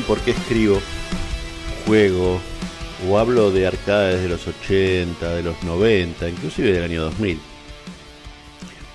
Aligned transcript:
Por 0.00 0.20
qué 0.20 0.30
escribo, 0.30 0.80
juego 1.86 2.40
o 3.06 3.18
hablo 3.18 3.50
de 3.50 3.66
arcades 3.66 4.22
de 4.22 4.28
los 4.30 4.46
80, 4.46 5.34
de 5.34 5.42
los 5.42 5.62
90, 5.64 6.30
inclusive 6.30 6.72
del 6.72 6.84
año 6.84 7.02
2000, 7.02 7.38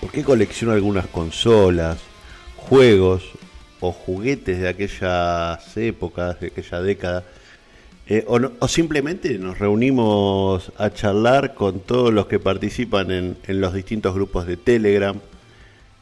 ¿por 0.01 0.11
qué 0.11 0.23
colecciono 0.23 0.73
algunas 0.73 1.05
consolas, 1.05 1.99
juegos 2.55 3.25
o 3.79 3.91
juguetes 3.91 4.59
de 4.59 4.69
aquellas 4.69 5.77
épocas, 5.77 6.39
de 6.39 6.47
aquella 6.47 6.81
década? 6.81 7.23
Eh, 8.07 8.25
o, 8.27 8.67
simplemente 8.67 9.37
nos 9.37 9.59
reunimos 9.59 10.71
a 10.77 10.89
charlar 10.89 11.53
con 11.53 11.79
todos 11.81 12.11
los 12.11 12.25
que 12.25 12.39
participan 12.39 13.11
en, 13.11 13.37
los 13.47 13.71
distintos 13.71 14.15
grupos 14.15 14.47
de 14.47 14.57
Telegram. 14.57 15.19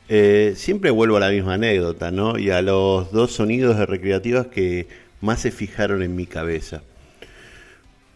Eh, 0.07 0.53
siempre 0.55 0.91
vuelvo 0.91 1.17
a 1.17 1.19
la 1.19 1.29
misma 1.29 1.55
anécdota, 1.55 2.11
¿no? 2.11 2.37
Y 2.37 2.51
a 2.51 2.61
los 2.61 3.11
dos 3.11 3.31
sonidos 3.31 3.77
de 3.77 3.85
recreativas 3.85 4.47
que 4.47 4.88
más 5.21 5.41
se 5.41 5.51
fijaron 5.51 6.03
en 6.03 6.16
mi 6.16 6.27
cabeza. 6.27 6.83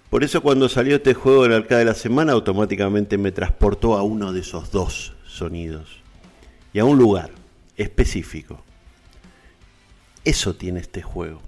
Por 0.10 0.24
eso 0.24 0.42
cuando 0.42 0.70
salió 0.70 0.96
este 0.96 1.14
juego 1.14 1.46
en 1.46 1.52
el 1.52 1.58
arcade 1.58 1.80
de 1.80 1.86
la 1.86 1.94
semana, 1.94 2.34
automáticamente 2.34 3.18
me 3.18 3.32
transportó 3.32 3.98
a 3.98 4.04
uno 4.04 4.34
de 4.34 4.42
esos 4.42 4.72
dos 4.72 5.14
sonidos. 5.28 6.02
Y 6.74 6.80
a 6.80 6.86
un 6.86 6.98
lugar 6.98 7.32
específico. 7.78 8.64
Eso 10.24 10.56
tiene 10.56 10.80
este 10.80 11.02
juego 11.02 11.42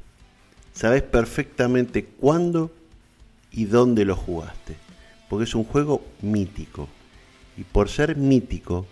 sabes 0.73 1.03
perfectamente 1.03 2.05
cuándo 2.05 2.71
y 3.51 3.65
dónde 3.65 4.05
lo 4.05 4.15
jugaste. 4.15 4.75
Porque 5.29 5.43
es 5.43 5.55
un 5.55 5.63
juego 5.63 6.03
mítico. 6.21 6.87
Y 7.57 7.63
por 7.63 7.89
ser 7.89 8.15
mítico, 8.15 8.85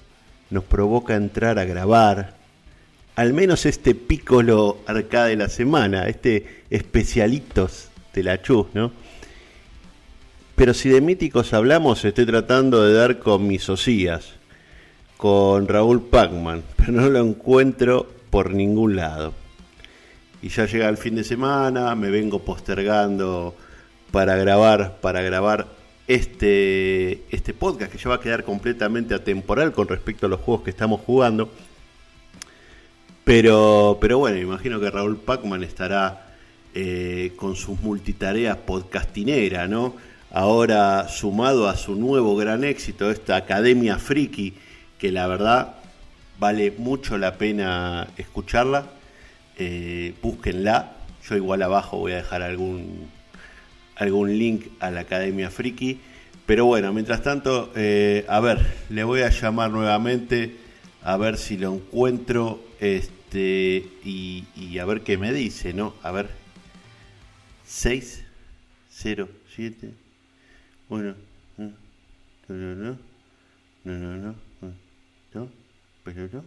nos 0.49 0.63
provoca 0.63 1.15
entrar 1.15 1.59
a 1.59 1.65
grabar. 1.65 2.35
Al 3.15 3.33
menos 3.33 3.65
este 3.65 3.95
pícolo 3.95 4.79
arcade 4.87 5.31
de 5.31 5.35
la 5.35 5.49
semana, 5.49 6.07
este 6.07 6.63
especialitos 6.69 7.89
de 8.13 8.23
la 8.23 8.41
chus, 8.41 8.67
¿no? 8.73 8.91
Pero 10.55 10.73
si 10.73 10.89
de 10.89 11.01
míticos 11.01 11.53
hablamos, 11.53 12.03
estoy 12.03 12.25
tratando 12.25 12.83
de 12.83 12.93
dar 12.93 13.19
con 13.19 13.47
mis 13.47 13.69
osías, 13.69 14.33
con 15.17 15.67
Raúl 15.67 16.01
Pacman, 16.03 16.63
pero 16.75 16.91
no 16.91 17.09
lo 17.09 17.19
encuentro 17.19 18.07
por 18.29 18.51
ningún 18.51 18.95
lado 18.95 19.33
y 20.41 20.49
ya 20.49 20.65
llega 20.65 20.87
el 20.87 20.97
fin 20.97 21.15
de 21.15 21.23
semana, 21.23 21.95
me 21.95 22.09
vengo 22.09 22.39
postergando 22.39 23.55
para 24.11 24.35
grabar, 24.35 24.99
para 25.01 25.21
grabar 25.21 25.67
este, 26.09 27.23
este 27.29 27.53
podcast 27.53 27.91
que 27.91 27.99
ya 27.99 28.09
va 28.09 28.15
a 28.15 28.19
quedar 28.19 28.43
completamente 28.43 29.13
atemporal 29.13 29.71
con 29.71 29.87
respecto 29.87 30.25
a 30.25 30.29
los 30.29 30.41
juegos 30.41 30.63
que 30.63 30.71
estamos 30.71 31.01
jugando. 31.01 31.51
Pero, 33.23 33.99
pero 34.01 34.17
bueno, 34.17 34.37
imagino 34.37 34.79
que 34.79 34.89
Raúl 34.89 35.17
Pacman 35.17 35.63
estará 35.63 36.33
eh, 36.73 37.33
con 37.35 37.55
sus 37.55 37.79
multitareas 37.81 38.57
podcastinera, 38.57 39.67
¿no? 39.67 39.95
Ahora 40.31 41.07
sumado 41.07 41.69
a 41.69 41.77
su 41.77 41.93
nuevo 41.93 42.35
gran 42.35 42.63
éxito, 42.63 43.11
esta 43.11 43.35
Academia 43.35 43.99
Friki, 43.99 44.55
que 44.97 45.11
la 45.11 45.27
verdad 45.27 45.75
vale 46.39 46.73
mucho 46.75 47.19
la 47.19 47.37
pena 47.37 48.07
escucharla 48.17 48.87
eh, 49.59 50.15
búsquenla. 50.23 50.93
Yo 51.27 51.35
igual 51.35 51.61
abajo 51.61 51.97
voy 51.97 52.13
a 52.13 52.17
dejar 52.17 52.41
algún, 52.41 53.11
algún 53.99 54.37
link 54.39 54.67
a 54.79 54.89
la 54.89 55.01
Academia 55.01 55.51
Friki. 55.51 55.99
Pero 56.45 56.65
bueno, 56.65 56.91
mientras 56.93 57.21
tanto, 57.21 57.71
eh, 57.75 58.25
a 58.27 58.39
ver, 58.39 58.65
le 58.89 59.03
voy 59.03 59.21
a 59.21 59.29
llamar 59.29 59.69
nuevamente 59.69 60.55
a 61.03 61.15
ver 61.17 61.37
si 61.37 61.57
lo 61.57 61.75
encuentro 61.75 62.63
este 62.79 63.85
y, 64.03 64.77
a 64.79 64.85
ver 64.85 65.01
qué 65.01 65.17
me 65.17 65.31
dice, 65.31 65.73
¿no? 65.73 65.93
A 66.01 66.11
ver. 66.11 66.29
6, 67.65 68.23
0, 68.89 69.29
7, 69.55 69.91
1. 70.89 71.15
No, 71.57 71.71
no, 72.47 72.75
no. 72.75 72.97
No, 73.83 73.93
no, 73.93 74.17
no. 74.17 74.35
No, 75.33 75.47
pero 76.03 76.27
no. 76.31 76.43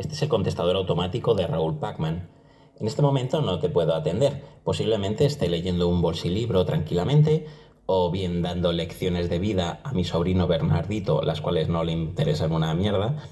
Este 0.00 0.14
es 0.14 0.22
el 0.22 0.30
contestador 0.30 0.76
automático 0.76 1.34
de 1.34 1.46
Raúl 1.46 1.78
Pacman. 1.78 2.30
En 2.78 2.86
este 2.86 3.02
momento 3.02 3.42
no 3.42 3.58
te 3.58 3.68
puedo 3.68 3.94
atender. 3.94 4.42
Posiblemente 4.64 5.26
esté 5.26 5.50
leyendo 5.50 5.88
un 5.88 6.00
bolsilibro 6.00 6.64
tranquilamente 6.64 7.44
o 7.84 8.10
bien 8.10 8.40
dando 8.40 8.72
lecciones 8.72 9.28
de 9.28 9.38
vida 9.38 9.78
a 9.84 9.92
mi 9.92 10.04
sobrino 10.04 10.46
Bernardito, 10.46 11.20
las 11.20 11.42
cuales 11.42 11.68
no 11.68 11.84
le 11.84 11.92
interesan 11.92 12.52
una 12.52 12.72
mierda. 12.72 13.22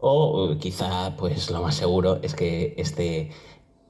O 0.00 0.56
quizá, 0.58 1.14
pues 1.16 1.48
lo 1.48 1.62
más 1.62 1.76
seguro 1.76 2.18
es 2.22 2.34
que 2.34 2.74
esté 2.76 3.30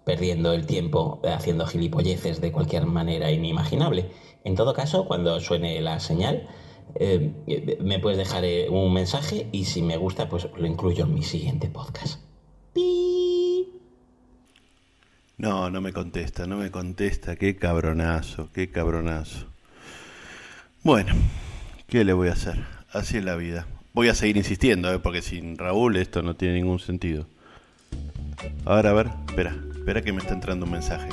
perdiendo 0.05 0.53
el 0.53 0.67
tiempo 0.67 1.23
haciendo 1.25 1.67
gilipolleces 1.67 2.43
de 2.43 2.53
cualquier 2.53 2.85
manera 2.85 3.31
inimaginable. 3.31 4.11
En 4.45 4.57
todo 4.57 4.75
caso, 4.75 5.07
cuando 5.07 5.41
suene 5.41 5.81
la 5.81 6.01
señal, 6.01 6.47
eh, 6.97 7.79
me 7.81 7.99
puedes 7.99 8.19
dejar 8.19 8.45
eh, 8.45 8.69
un 8.69 8.93
mensaje 8.93 9.49
y 9.53 9.65
si 9.65 9.81
me 9.81 9.97
gusta, 9.97 10.29
pues 10.29 10.49
lo 10.55 10.67
incluyo 10.67 11.05
en 11.05 11.15
mi 11.15 11.23
siguiente 11.23 11.71
podcast. 11.71 12.26
No, 15.39 15.71
no 15.71 15.81
me 15.81 15.93
contesta, 15.93 16.47
no 16.47 16.57
me 16.57 16.71
contesta. 16.71 17.37
Qué 17.37 17.57
cabronazo, 17.57 18.51
qué 18.53 18.71
cabronazo. 18.71 19.47
Bueno, 20.83 21.15
¿qué 21.89 22.05
le 22.05 22.13
voy 22.13 22.29
a 22.29 22.33
hacer? 22.33 22.57
Así 22.91 23.19
es 23.19 23.25
la 23.25 23.37
vida. 23.37 23.67
Voy 23.93 24.09
a 24.09 24.15
seguir 24.15 24.37
insistiendo, 24.37 24.93
¿eh? 24.93 24.99
porque 24.99 25.23
sin 25.23 25.59
Raúl 25.59 25.97
esto 25.97 26.23
no 26.23 26.37
tiene 26.37 26.55
ningún 26.55 26.79
sentido. 26.79 27.27
Ahora, 28.65 28.91
a 28.91 28.93
ver, 28.95 29.11
espera, 29.29 29.57
espera 29.75 30.03
que 30.03 30.13
me 30.13 30.19
está 30.19 30.35
entrando 30.35 30.67
un 30.67 30.73
mensaje. 30.73 31.09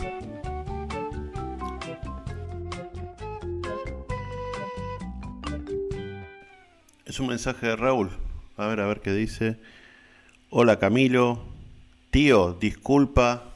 Es 7.05 7.19
un 7.19 7.27
mensaje 7.27 7.67
de 7.67 7.75
Raúl. 7.75 8.09
A 8.57 8.67
ver, 8.67 8.79
a 8.79 8.87
ver 8.87 9.01
qué 9.01 9.13
dice. 9.13 9.57
Hola 10.49 10.79
Camilo, 10.79 11.52
Tío, 12.13 12.53
disculpa, 12.53 13.55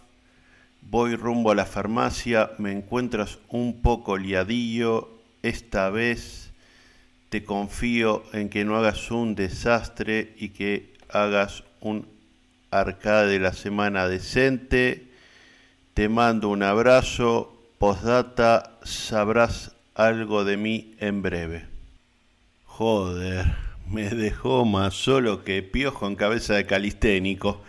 voy 0.81 1.15
rumbo 1.15 1.51
a 1.51 1.55
la 1.55 1.67
farmacia, 1.67 2.53
me 2.57 2.71
encuentras 2.71 3.37
un 3.49 3.83
poco 3.83 4.17
liadillo, 4.17 5.09
esta 5.43 5.91
vez 5.91 6.49
te 7.29 7.43
confío 7.43 8.23
en 8.33 8.49
que 8.49 8.65
no 8.65 8.75
hagas 8.75 9.11
un 9.11 9.35
desastre 9.35 10.33
y 10.39 10.49
que 10.49 10.91
hagas 11.07 11.65
un 11.81 12.07
arcade 12.71 13.33
de 13.33 13.39
la 13.39 13.53
semana 13.53 14.07
decente. 14.07 15.07
Te 15.93 16.09
mando 16.09 16.49
un 16.49 16.63
abrazo, 16.63 17.55
postdata, 17.77 18.79
sabrás 18.81 19.75
algo 19.93 20.45
de 20.45 20.57
mí 20.57 20.95
en 20.97 21.21
breve. 21.21 21.67
Joder, 22.65 23.45
me 23.87 24.09
dejó 24.09 24.65
más 24.65 24.95
solo 24.95 25.43
que 25.43 25.61
piojo 25.61 26.07
en 26.07 26.15
cabeza 26.15 26.55
de 26.55 26.65
calisténico. 26.65 27.61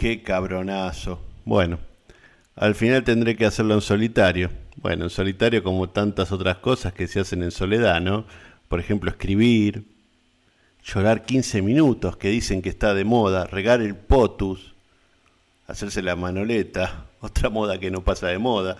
Qué 0.00 0.22
cabronazo. 0.22 1.20
Bueno, 1.44 1.78
al 2.56 2.74
final 2.74 3.04
tendré 3.04 3.36
que 3.36 3.44
hacerlo 3.44 3.74
en 3.74 3.82
solitario. 3.82 4.50
Bueno, 4.76 5.04
en 5.04 5.10
solitario 5.10 5.62
como 5.62 5.90
tantas 5.90 6.32
otras 6.32 6.56
cosas 6.56 6.94
que 6.94 7.06
se 7.06 7.20
hacen 7.20 7.42
en 7.42 7.50
soledad, 7.50 8.00
¿no? 8.00 8.24
Por 8.68 8.80
ejemplo, 8.80 9.10
escribir, 9.10 9.84
llorar 10.82 11.26
15 11.26 11.60
minutos, 11.60 12.16
que 12.16 12.30
dicen 12.30 12.62
que 12.62 12.70
está 12.70 12.94
de 12.94 13.04
moda, 13.04 13.44
regar 13.44 13.82
el 13.82 13.94
potus, 13.94 14.72
hacerse 15.66 16.00
la 16.00 16.16
manoleta, 16.16 17.04
otra 17.20 17.50
moda 17.50 17.78
que 17.78 17.90
no 17.90 18.02
pasa 18.02 18.28
de 18.28 18.38
moda, 18.38 18.78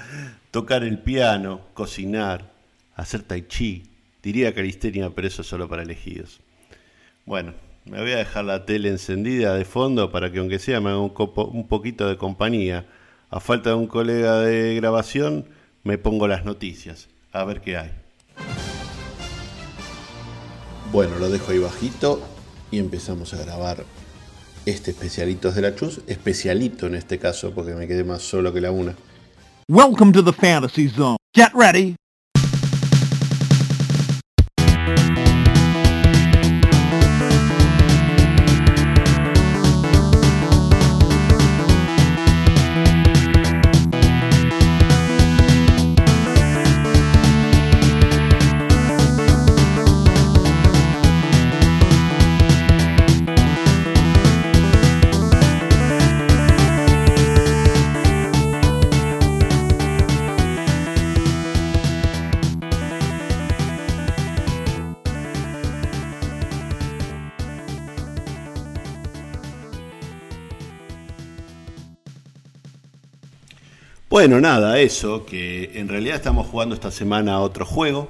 tocar 0.50 0.84
el 0.84 1.00
piano, 1.00 1.60
cocinar, 1.74 2.50
hacer 2.96 3.24
tai 3.24 3.42
chi, 3.42 3.82
diría 4.22 4.54
calistenia, 4.54 5.10
pero 5.10 5.28
eso 5.28 5.42
solo 5.42 5.68
para 5.68 5.82
elegidos. 5.82 6.40
Bueno, 7.26 7.52
me 7.84 8.00
voy 8.00 8.12
a 8.12 8.16
dejar 8.16 8.44
la 8.44 8.66
tele 8.66 8.88
encendida 8.88 9.54
de 9.54 9.64
fondo 9.64 10.10
para 10.10 10.30
que 10.30 10.38
aunque 10.38 10.58
sea 10.58 10.80
me 10.80 10.90
haga 10.90 11.00
un, 11.00 11.12
un 11.14 11.68
poquito 11.68 12.08
de 12.08 12.16
compañía. 12.16 12.86
A 13.30 13.40
falta 13.40 13.70
de 13.70 13.76
un 13.76 13.86
colega 13.86 14.40
de 14.40 14.74
grabación, 14.74 15.46
me 15.84 15.98
pongo 15.98 16.26
las 16.26 16.44
noticias. 16.44 17.08
A 17.32 17.44
ver 17.44 17.60
qué 17.60 17.76
hay. 17.76 17.90
Bueno, 20.92 21.18
lo 21.18 21.30
dejo 21.30 21.52
ahí 21.52 21.58
bajito 21.58 22.20
y 22.72 22.78
empezamos 22.78 23.32
a 23.34 23.44
grabar 23.44 23.84
este 24.66 24.90
Especialitos 24.90 25.54
de 25.54 25.62
la 25.62 25.74
Chus. 25.76 26.00
Especialito 26.08 26.86
en 26.86 26.96
este 26.96 27.18
caso, 27.18 27.52
porque 27.54 27.74
me 27.74 27.86
quedé 27.86 28.02
más 28.02 28.22
solo 28.22 28.52
que 28.52 28.60
la 28.60 28.72
una. 28.72 28.96
Welcome 29.68 30.12
to 30.12 30.24
the 30.24 30.32
Fantasy 30.32 30.88
Zone. 30.88 31.16
Get 31.32 31.52
ready. 31.54 31.94
Bueno, 74.10 74.40
nada, 74.40 74.80
eso, 74.80 75.24
que 75.24 75.70
en 75.74 75.86
realidad 75.86 76.16
estamos 76.16 76.48
jugando 76.48 76.74
esta 76.74 76.90
semana 76.90 77.34
a 77.34 77.40
otro 77.42 77.64
juego. 77.64 78.08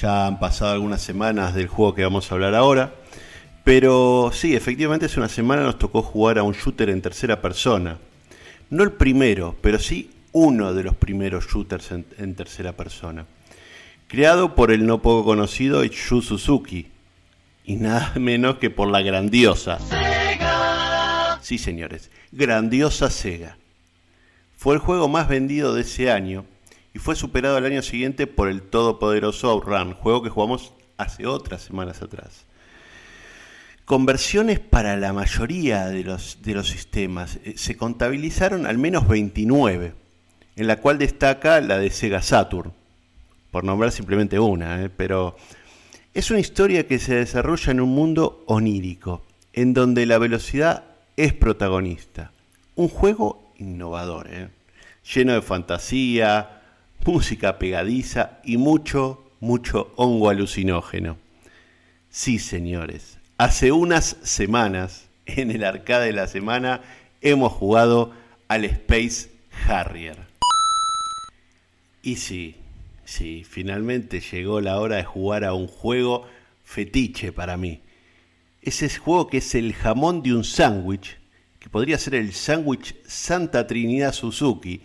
Ya 0.00 0.28
han 0.28 0.38
pasado 0.38 0.70
algunas 0.70 1.02
semanas 1.02 1.52
del 1.52 1.66
juego 1.66 1.96
que 1.96 2.04
vamos 2.04 2.30
a 2.30 2.34
hablar 2.36 2.54
ahora. 2.54 2.94
Pero 3.64 4.30
sí, 4.32 4.54
efectivamente 4.54 5.06
hace 5.06 5.18
una 5.18 5.28
semana 5.28 5.64
nos 5.64 5.80
tocó 5.80 6.02
jugar 6.02 6.38
a 6.38 6.44
un 6.44 6.52
shooter 6.52 6.90
en 6.90 7.02
tercera 7.02 7.42
persona. 7.42 7.98
No 8.70 8.84
el 8.84 8.92
primero, 8.92 9.56
pero 9.60 9.80
sí 9.80 10.12
uno 10.30 10.72
de 10.74 10.84
los 10.84 10.94
primeros 10.94 11.48
shooters 11.48 11.90
en, 11.90 12.34
tercera 12.36 12.74
persona. 12.74 13.26
Creado 14.06 14.54
por 14.54 14.70
el 14.70 14.86
no 14.86 15.02
poco 15.02 15.24
conocido 15.24 15.82
Yu 15.82 16.22
Suzuki. 16.22 16.86
Y 17.64 17.74
nada 17.74 18.12
menos 18.20 18.58
que 18.58 18.70
por 18.70 18.86
la 18.86 19.02
grandiosa. 19.02 19.80
Sega. 19.80 21.40
Sí, 21.42 21.58
señores, 21.58 22.12
grandiosa 22.30 23.10
Sega. 23.10 23.56
Fue 24.56 24.74
el 24.74 24.80
juego 24.80 25.06
más 25.08 25.28
vendido 25.28 25.74
de 25.74 25.82
ese 25.82 26.10
año 26.10 26.44
y 26.94 26.98
fue 26.98 27.14
superado 27.14 27.58
al 27.58 27.66
año 27.66 27.82
siguiente 27.82 28.26
por 28.26 28.48
el 28.48 28.62
todopoderoso 28.62 29.50
Outrun, 29.50 29.92
juego 29.92 30.22
que 30.22 30.30
jugamos 30.30 30.72
hace 30.96 31.26
otras 31.26 31.62
semanas 31.62 32.00
atrás. 32.00 32.46
Conversiones 33.84 34.58
para 34.58 34.96
la 34.96 35.12
mayoría 35.12 35.86
de 35.86 36.02
los, 36.02 36.38
de 36.42 36.54
los 36.54 36.68
sistemas. 36.68 37.38
Eh, 37.44 37.54
se 37.56 37.76
contabilizaron 37.76 38.66
al 38.66 38.78
menos 38.78 39.06
29, 39.06 39.92
en 40.56 40.66
la 40.66 40.80
cual 40.80 40.98
destaca 40.98 41.60
la 41.60 41.78
de 41.78 41.90
Sega 41.90 42.22
Saturn, 42.22 42.72
por 43.50 43.62
nombrar 43.62 43.92
simplemente 43.92 44.38
una, 44.38 44.82
eh, 44.82 44.88
pero 44.88 45.36
es 46.14 46.30
una 46.30 46.40
historia 46.40 46.88
que 46.88 46.98
se 46.98 47.14
desarrolla 47.14 47.72
en 47.72 47.80
un 47.80 47.90
mundo 47.90 48.42
onírico, 48.46 49.22
en 49.52 49.74
donde 49.74 50.06
la 50.06 50.16
velocidad 50.16 50.84
es 51.16 51.34
protagonista. 51.34 52.32
Un 52.74 52.88
juego 52.88 53.45
innovador, 53.58 54.28
eh, 54.30 54.48
lleno 55.14 55.34
de 55.34 55.42
fantasía, 55.42 56.62
música 57.04 57.58
pegadiza 57.58 58.38
y 58.44 58.56
mucho, 58.56 59.30
mucho 59.40 59.92
hongo 59.96 60.30
alucinógeno. 60.30 61.16
Sí, 62.10 62.38
señores, 62.38 63.16
Hace 63.38 63.70
unas 63.70 64.16
semanas, 64.22 65.08
en 65.26 65.50
el 65.50 65.62
arcade 65.62 66.06
de 66.06 66.12
la 66.12 66.26
semana, 66.26 66.80
hemos 67.20 67.52
jugado 67.52 68.12
al 68.48 68.64
Space 68.64 69.30
Harrier. 69.68 70.16
Y 72.02 72.16
sí, 72.16 72.54
sí, 73.04 73.44
finalmente 73.44 74.20
llegó 74.20 74.62
la 74.62 74.80
hora 74.80 74.96
de 74.96 75.04
jugar 75.04 75.44
a 75.44 75.52
un 75.52 75.66
juego 75.66 76.26
fetiche 76.64 77.30
para 77.30 77.58
mí. 77.58 77.82
Ese 78.62 78.88
juego 78.88 79.28
que 79.28 79.38
es 79.38 79.54
el 79.54 79.74
jamón 79.74 80.22
de 80.22 80.34
un 80.34 80.44
sándwich, 80.44 81.18
podría 81.70 81.98
ser 81.98 82.14
el 82.14 82.32
sándwich 82.32 82.96
Santa 83.06 83.66
Trinidad 83.66 84.12
Suzuki, 84.12 84.82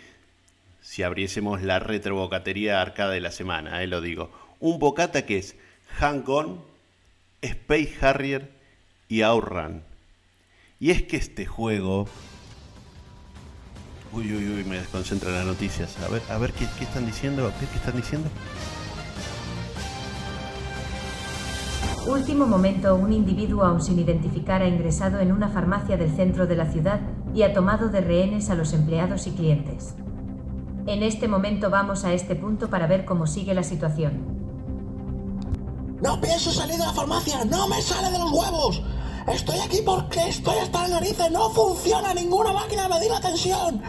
si 0.81 1.03
abriésemos 1.03 1.61
la 1.61 1.79
retrobocatería 1.79 2.81
arcade 2.81 3.15
de 3.15 3.21
la 3.21 3.31
semana, 3.31 3.81
eh, 3.81 3.87
lo 3.87 4.01
digo. 4.01 4.31
Un 4.59 4.79
bocata 4.79 5.25
que 5.25 5.37
es 5.37 5.55
hang 5.99 6.23
on 6.27 6.61
Space 7.41 7.93
Harrier 8.01 8.51
y 9.07 9.21
Outrun. 9.21 9.83
Y 10.79 10.91
es 10.91 11.03
que 11.03 11.17
este 11.17 11.45
juego... 11.45 12.07
Uy, 14.11 14.33
uy, 14.33 14.45
uy, 14.45 14.63
me 14.65 14.77
desconcentra 14.77 15.31
las 15.31 15.45
noticias. 15.45 15.97
A 15.99 16.09
ver, 16.09 16.21
a 16.29 16.37
ver 16.37 16.51
qué, 16.51 16.65
están 16.83 17.05
diciendo. 17.05 17.53
¿Qué, 17.59 17.65
¿Qué 17.67 17.77
están 17.77 17.95
diciendo? 17.95 18.29
Último 22.07 22.47
momento, 22.47 22.95
un 22.95 23.13
individuo 23.13 23.63
aún 23.63 23.79
sin 23.79 23.99
identificar 23.99 24.63
ha 24.63 24.67
ingresado 24.67 25.19
en 25.19 25.31
una 25.31 25.49
farmacia 25.49 25.97
del 25.97 26.11
centro 26.15 26.47
de 26.47 26.55
la 26.55 26.65
ciudad 26.65 26.99
y 27.35 27.43
ha 27.43 27.53
tomado 27.53 27.89
de 27.89 28.01
rehenes 28.01 28.49
a 28.49 28.55
los 28.55 28.73
empleados 28.73 29.27
y 29.27 29.31
clientes. 29.31 29.93
En 30.87 31.03
este 31.03 31.27
momento 31.27 31.69
vamos 31.69 32.03
a 32.03 32.13
este 32.13 32.35
punto 32.35 32.71
para 32.71 32.87
ver 32.87 33.05
cómo 33.05 33.27
sigue 33.27 33.53
la 33.53 33.61
situación. 33.61 34.41
No 36.01 36.19
pienso 36.19 36.51
salir 36.51 36.77
de 36.77 36.85
la 36.85 36.93
farmacia, 36.93 37.45
no 37.45 37.67
me 37.67 37.79
sale 37.83 38.09
de 38.09 38.17
los 38.17 38.31
huevos. 38.31 38.81
Estoy 39.27 39.59
aquí 39.59 39.81
porque 39.85 40.27
estoy 40.27 40.57
hasta 40.57 40.81
las 40.81 40.89
narices, 40.89 41.29
no 41.29 41.51
funciona 41.51 42.15
ninguna 42.15 42.51
máquina 42.51 42.83
de 42.83 42.95
medir 42.95 43.11
la 43.11 43.21
tensión. 43.21 43.79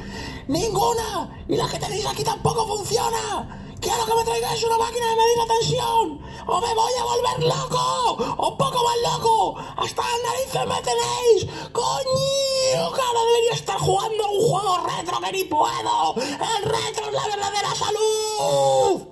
Ninguna. 0.49 1.45
Y 1.49 1.57
la 1.57 1.67
que 1.67 1.79
tenéis 1.79 2.07
aquí 2.07 2.23
tampoco 2.23 2.67
funciona. 2.67 3.62
Quiero 3.83 4.07
que 4.07 4.15
me 4.15 4.25
traigáis 4.25 4.63
una 4.63 4.79
máquina 4.79 5.07
de 5.11 5.17
medir 5.17 5.39
la 5.39 5.47
tensión. 5.55 6.21
O 6.47 6.61
me 6.61 6.75
voy 6.75 6.93
a 7.01 7.05
volver 7.05 7.39
loco. 7.49 8.35
O 8.39 8.57
poco 8.57 8.79
más 8.85 9.13
loco. 9.13 9.59
Hasta 9.59 10.03
las 10.03 10.21
narices 10.23 10.67
me 10.71 10.81
tenéis. 10.89 11.71
Coño, 11.73 12.79
ahora 12.79 13.21
debería 13.27 13.55
estar 13.55 13.79
jugando 13.79 14.31
un 14.31 14.41
juego 14.41 14.87
retro 14.87 15.21
que 15.21 15.33
ni 15.33 15.45
puedo. 15.45 16.15
El 16.17 16.63
retro 16.65 17.07
es 17.07 17.13
la 17.13 17.27
verdadera 17.27 17.75
salud. 17.75 19.09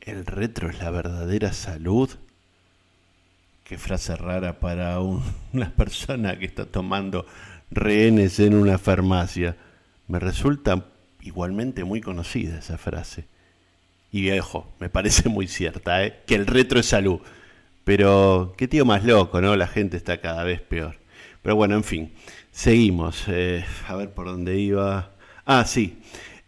¿El 0.00 0.26
retro 0.26 0.70
es 0.70 0.78
la 0.78 0.90
verdadera 0.90 1.52
salud? 1.52 2.10
Qué 3.64 3.76
frase 3.76 4.16
rara 4.16 4.60
para 4.60 4.98
una 5.00 5.70
persona 5.76 6.38
que 6.38 6.46
está 6.46 6.64
tomando 6.64 7.26
rehenes 7.70 8.40
en 8.40 8.54
una 8.54 8.78
farmacia. 8.78 9.56
Me 10.06 10.18
resulta 10.18 10.93
igualmente 11.24 11.82
muy 11.84 12.00
conocida 12.00 12.58
esa 12.58 12.78
frase. 12.78 13.24
Y 14.12 14.20
viejo, 14.20 14.66
me 14.78 14.88
parece 14.90 15.28
muy 15.28 15.48
cierta, 15.48 16.04
¿eh? 16.04 16.20
que 16.26 16.36
el 16.36 16.46
retro 16.46 16.78
es 16.78 16.86
salud. 16.86 17.18
Pero 17.82 18.54
qué 18.56 18.68
tío 18.68 18.84
más 18.84 19.04
loco, 19.04 19.40
¿no? 19.40 19.56
La 19.56 19.66
gente 19.66 19.96
está 19.96 20.20
cada 20.20 20.44
vez 20.44 20.60
peor. 20.60 20.96
Pero 21.42 21.56
bueno, 21.56 21.74
en 21.74 21.84
fin, 21.84 22.12
seguimos. 22.52 23.24
Eh, 23.26 23.64
a 23.88 23.96
ver 23.96 24.14
por 24.14 24.26
dónde 24.26 24.58
iba. 24.58 25.12
Ah, 25.44 25.64
sí. 25.66 25.98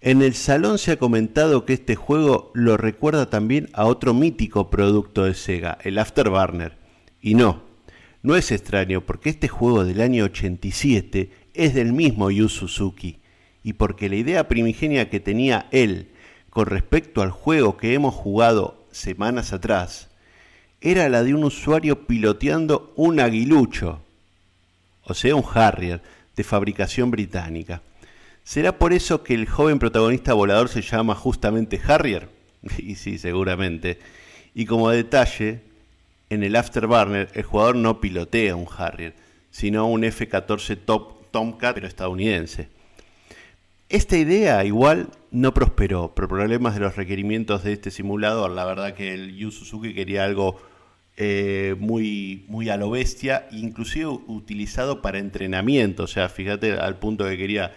En 0.01 0.23
el 0.23 0.35
salón 0.35 0.79
se 0.79 0.93
ha 0.93 0.99
comentado 0.99 1.65
que 1.65 1.73
este 1.73 1.97
juego 1.97 2.53
lo 2.55 2.77
recuerda 2.77 3.29
también 3.29 3.69
a 3.73 3.87
otro 3.87 4.15
mítico 4.15 4.71
producto 4.71 5.25
de 5.25 5.35
Sega, 5.35 5.79
el 5.83 5.99
Afterburner. 5.99 6.77
Y 7.21 7.35
no, 7.35 7.63
no 8.23 8.37
es 8.37 8.53
extraño 8.53 9.01
porque 9.01 9.31
este 9.31 9.49
juego 9.49 9.85
del 9.85 10.01
año 10.01 10.25
87 10.25 11.31
es 11.55 11.75
del 11.75 11.93
mismo 11.93 12.31
Yu 12.31 12.49
Suzuki 12.49 13.19
y 13.67 13.73
porque 13.73 14.09
la 14.09 14.15
idea 14.15 14.47
primigenia 14.47 15.11
que 15.11 15.19
tenía 15.19 15.67
él 15.73 16.07
con 16.51 16.67
respecto 16.67 17.21
al 17.21 17.33
juego 17.33 17.77
que 17.77 17.95
hemos 17.95 18.15
jugado 18.15 18.87
semanas 18.93 19.53
atrás 19.53 20.07
era 20.81 21.09
la 21.09 21.25
de 21.25 21.35
un 21.35 21.43
usuario 21.43 22.07
piloteando 22.07 22.93
un 22.95 23.19
aguilucho, 23.19 24.03
o 25.03 25.15
sea, 25.15 25.35
un 25.35 25.43
Harrier 25.53 26.01
de 26.37 26.45
fabricación 26.45 27.11
británica. 27.11 27.83
¿Será 28.45 28.79
por 28.79 28.93
eso 28.93 29.25
que 29.25 29.35
el 29.35 29.49
joven 29.49 29.81
protagonista 29.81 30.33
volador 30.33 30.69
se 30.69 30.83
llama 30.83 31.17
justamente 31.17 31.81
Harrier? 31.85 32.29
y 32.79 32.95
sí, 32.95 33.19
seguramente. 33.19 33.99
Y 34.55 34.67
como 34.67 34.91
detalle, 34.91 35.63
en 36.31 36.45
el 36.45 36.55
Afterburner 36.55 37.31
el 37.35 37.43
jugador 37.43 37.75
no 37.75 38.01
pilotea 38.01 38.55
un 38.55 38.69
Harrier, 38.79 39.15
sino 39.51 39.89
un 39.89 40.05
F-14 40.05 40.79
Top 40.85 41.33
Tomcat, 41.33 41.75
pero 41.75 41.89
estadounidense. 41.89 42.76
Esta 43.89 44.17
idea 44.17 44.65
igual 44.65 45.11
no 45.31 45.55
prosperó 45.55 46.13
por 46.15 46.29
problemas 46.29 46.75
de 46.75 46.81
los 46.81 46.97
requerimientos 46.97 47.63
de 47.63 47.73
este 47.73 47.93
simulador. 47.93 48.51
La 48.51 48.65
verdad 48.65 48.95
que 48.95 49.15
el 49.15 49.37
Yu 49.37 49.53
Suzuki 49.53 49.95
quería 49.95 50.25
algo 50.25 50.61
eh, 51.17 51.77
muy, 51.79 52.45
muy 52.49 52.69
a 52.69 52.77
lo 52.77 52.91
bestia, 52.91 53.47
inclusive 53.53 54.07
utilizado 54.07 55.03
para 55.03 55.19
entrenamiento. 55.19 56.03
O 56.03 56.09
sea, 56.09 56.29
fíjate 56.29 56.73
al 56.73 56.99
punto 56.99 57.25
que 57.27 57.39
quería 57.39 57.75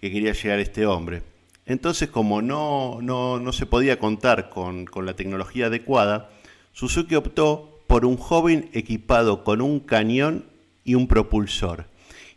que 0.00 0.12
quería 0.12 0.32
llegar 0.32 0.58
este 0.58 0.84
hombre. 0.84 1.22
Entonces, 1.64 2.10
como 2.10 2.42
no, 2.42 3.00
no, 3.00 3.52
se 3.52 3.66
podía 3.66 3.98
contar 3.98 4.50
con, 4.50 4.84
con 4.84 5.06
la 5.06 5.16
tecnología 5.16 5.66
adecuada, 5.66 6.30
Suzuki 6.72 7.14
optó 7.14 7.80
por 7.86 8.04
un 8.04 8.18
joven 8.18 8.68
equipado 8.72 9.42
con 9.42 9.62
un 9.62 9.80
cañón 9.80 10.44
y 10.84 10.94
un 10.94 11.08
propulsor, 11.08 11.86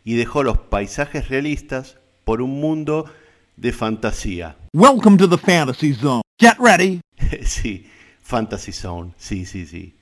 y 0.03 0.15
dejó 0.15 0.41
los 0.43 0.57
paisajes 0.57 1.29
realistas 1.29 1.97
por 2.29 2.43
un 2.43 2.59
mundo 2.61 3.11
de 3.57 3.73
fantasía. 3.73 4.55
Welcome 4.71 5.17
to 5.17 5.27
the 5.27 5.39
Fantasy 5.39 5.95
Zone. 5.95 6.21
Get 6.39 6.59
ready. 6.59 7.01
sí, 7.43 7.89
Fantasy 8.21 8.71
Zone, 8.71 9.15
sí, 9.17 9.47
sí, 9.47 9.65
sí. 9.65 9.95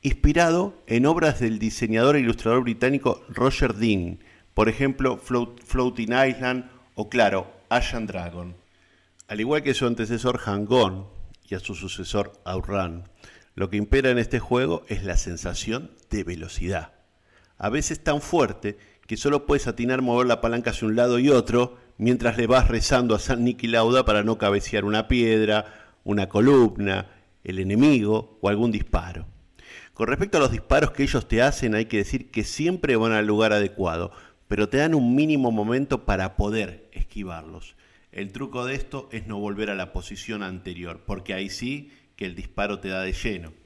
Inspirado 0.00 0.82
en 0.86 1.04
obras 1.04 1.38
del 1.38 1.58
diseñador 1.58 2.16
e 2.16 2.20
ilustrador 2.20 2.62
británico 2.62 3.22
Roger 3.28 3.74
Dean, 3.74 4.20
por 4.54 4.70
ejemplo, 4.70 5.18
Floating 5.18 6.14
Island 6.14 6.64
o 6.94 7.10
claro, 7.10 7.52
Ashen 7.68 8.06
Dragon. 8.06 8.56
Al 9.28 9.40
igual 9.40 9.62
que 9.62 9.74
su 9.74 9.86
antecesor 9.86 10.38
Hang-On 10.38 11.06
y 11.46 11.56
a 11.56 11.60
su 11.60 11.74
sucesor 11.74 12.32
Outrun, 12.46 13.04
lo 13.54 13.68
que 13.68 13.76
impera 13.76 14.08
en 14.08 14.16
este 14.16 14.38
juego 14.38 14.86
es 14.88 15.04
la 15.04 15.18
sensación 15.18 15.90
de 16.08 16.24
velocidad. 16.24 16.94
A 17.58 17.68
veces 17.68 18.02
tan 18.02 18.22
fuerte 18.22 18.78
que 19.06 19.16
solo 19.16 19.46
puedes 19.46 19.66
atinar 19.66 20.02
mover 20.02 20.26
la 20.26 20.40
palanca 20.40 20.70
hacia 20.70 20.88
un 20.88 20.96
lado 20.96 21.18
y 21.18 21.30
otro 21.30 21.76
mientras 21.98 22.36
le 22.36 22.46
vas 22.46 22.68
rezando 22.68 23.14
a 23.14 23.18
San 23.18 23.44
Niki 23.44 23.66
Lauda 23.66 24.04
para 24.04 24.22
no 24.22 24.38
cabecear 24.38 24.84
una 24.84 25.08
piedra, 25.08 25.94
una 26.04 26.28
columna, 26.28 27.10
el 27.44 27.58
enemigo 27.58 28.38
o 28.40 28.48
algún 28.48 28.72
disparo. 28.72 29.26
Con 29.94 30.08
respecto 30.08 30.36
a 30.36 30.40
los 30.40 30.50
disparos 30.50 30.90
que 30.90 31.04
ellos 31.04 31.26
te 31.26 31.40
hacen, 31.40 31.74
hay 31.74 31.86
que 31.86 31.98
decir 31.98 32.30
que 32.30 32.44
siempre 32.44 32.96
van 32.96 33.12
al 33.12 33.26
lugar 33.26 33.52
adecuado, 33.52 34.12
pero 34.48 34.68
te 34.68 34.78
dan 34.78 34.94
un 34.94 35.14
mínimo 35.14 35.50
momento 35.50 36.04
para 36.04 36.36
poder 36.36 36.88
esquivarlos. 36.92 37.76
El 38.12 38.32
truco 38.32 38.64
de 38.64 38.74
esto 38.74 39.08
es 39.12 39.26
no 39.26 39.38
volver 39.38 39.70
a 39.70 39.74
la 39.74 39.92
posición 39.92 40.42
anterior, 40.42 41.02
porque 41.06 41.34
ahí 41.34 41.48
sí 41.48 41.90
que 42.16 42.26
el 42.26 42.34
disparo 42.34 42.78
te 42.78 42.88
da 42.88 43.02
de 43.02 43.12
lleno. 43.12 43.65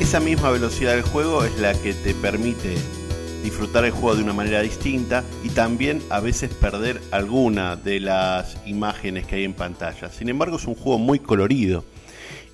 Esa 0.00 0.18
misma 0.18 0.50
velocidad 0.50 0.94
del 0.94 1.02
juego 1.02 1.44
es 1.44 1.56
la 1.58 1.74
que 1.74 1.92
te 1.92 2.14
permite 2.14 2.74
disfrutar 3.44 3.84
el 3.84 3.90
juego 3.90 4.16
de 4.16 4.24
una 4.24 4.32
manera 4.32 4.62
distinta 4.62 5.22
y 5.44 5.50
también 5.50 6.02
a 6.08 6.20
veces 6.20 6.52
perder 6.54 7.00
alguna 7.10 7.76
de 7.76 8.00
las 8.00 8.56
imágenes 8.66 9.26
que 9.26 9.36
hay 9.36 9.44
en 9.44 9.52
pantalla. 9.52 10.08
Sin 10.10 10.30
embargo 10.30 10.56
es 10.56 10.66
un 10.66 10.74
juego 10.74 10.98
muy 10.98 11.18
colorido 11.18 11.84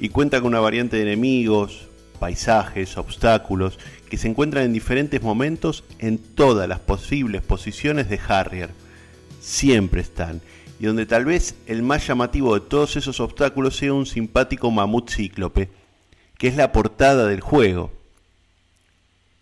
y 0.00 0.08
cuenta 0.08 0.40
con 0.40 0.48
una 0.48 0.60
variante 0.60 0.96
de 0.96 1.02
enemigos, 1.02 1.86
paisajes, 2.18 2.98
obstáculos 2.98 3.78
que 4.10 4.18
se 4.18 4.28
encuentran 4.28 4.64
en 4.64 4.72
diferentes 4.72 5.22
momentos 5.22 5.84
en 6.00 6.18
todas 6.18 6.68
las 6.68 6.80
posibles 6.80 7.42
posiciones 7.42 8.10
de 8.10 8.20
Harrier. 8.26 8.70
Siempre 9.40 10.00
están. 10.00 10.42
Y 10.80 10.86
donde 10.86 11.06
tal 11.06 11.24
vez 11.24 11.54
el 11.66 11.82
más 11.82 12.06
llamativo 12.06 12.54
de 12.54 12.66
todos 12.66 12.96
esos 12.96 13.20
obstáculos 13.20 13.76
sea 13.76 13.94
un 13.94 14.04
simpático 14.04 14.70
mamut 14.70 15.08
cíclope, 15.08 15.70
que 16.38 16.48
es 16.48 16.56
la 16.56 16.72
portada 16.72 17.26
del 17.26 17.40
juego. 17.40 17.92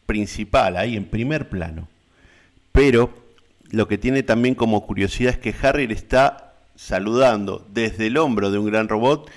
Principal, 0.07 0.77
ahí 0.77 0.97
en 0.97 1.07
primer 1.07 1.49
plano. 1.49 1.89
Pero 2.73 3.15
lo 3.71 3.89
que 3.89 3.99
tiene 3.99 4.23
también 4.23 4.55
como 4.55 4.87
curiosidad 4.87 5.33
es 5.33 5.39
que 5.39 5.55
Harrier 5.67 5.93
está 5.93 6.55
saludando 6.77 7.67
desde 7.73 8.09
el 8.09 8.17
hombro 8.17 8.51
de 8.51 8.59
un 8.59 8.67
gran 8.67 8.89
robot 8.89 9.31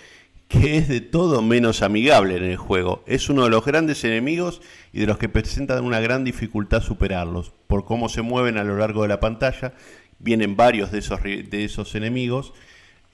que 0.47 0.77
es 0.77 0.87
de 0.87 1.01
todo 1.01 1.41
menos 1.41 1.81
amigable 1.81 2.37
en 2.37 2.43
el 2.45 2.57
juego. 2.57 3.03
Es 3.05 3.29
uno 3.29 3.43
de 3.43 3.49
los 3.49 3.65
grandes 3.65 4.03
enemigos 4.03 4.61
y 4.93 5.01
de 5.01 5.05
los 5.05 5.17
que 5.17 5.29
presentan 5.29 5.83
una 5.83 5.99
gran 5.99 6.23
dificultad 6.23 6.81
superarlos, 6.81 7.51
por 7.67 7.83
cómo 7.83 8.07
se 8.07 8.21
mueven 8.21 8.57
a 8.57 8.63
lo 8.63 8.77
largo 8.77 9.01
de 9.01 9.09
la 9.09 9.19
pantalla. 9.19 9.73
Vienen 10.19 10.55
varios 10.55 10.91
de 10.91 10.99
esos, 10.99 11.21
de 11.21 11.65
esos 11.65 11.95
enemigos. 11.95 12.53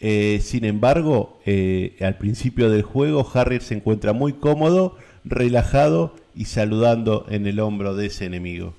Eh, 0.06 0.42
sin 0.42 0.66
embargo, 0.66 1.40
eh, 1.46 1.96
al 2.02 2.18
principio 2.18 2.70
del 2.70 2.82
juego, 2.82 3.26
Harry 3.34 3.62
se 3.62 3.76
encuentra 3.76 4.12
muy 4.12 4.34
cómodo, 4.34 4.98
relajado 5.24 6.14
y 6.36 6.44
saludando 6.44 7.26
en 7.30 7.48
el 7.48 7.62
hombro 7.62 7.96
de 7.96 8.08
ese 8.08 8.26
enemigo. 8.26 8.74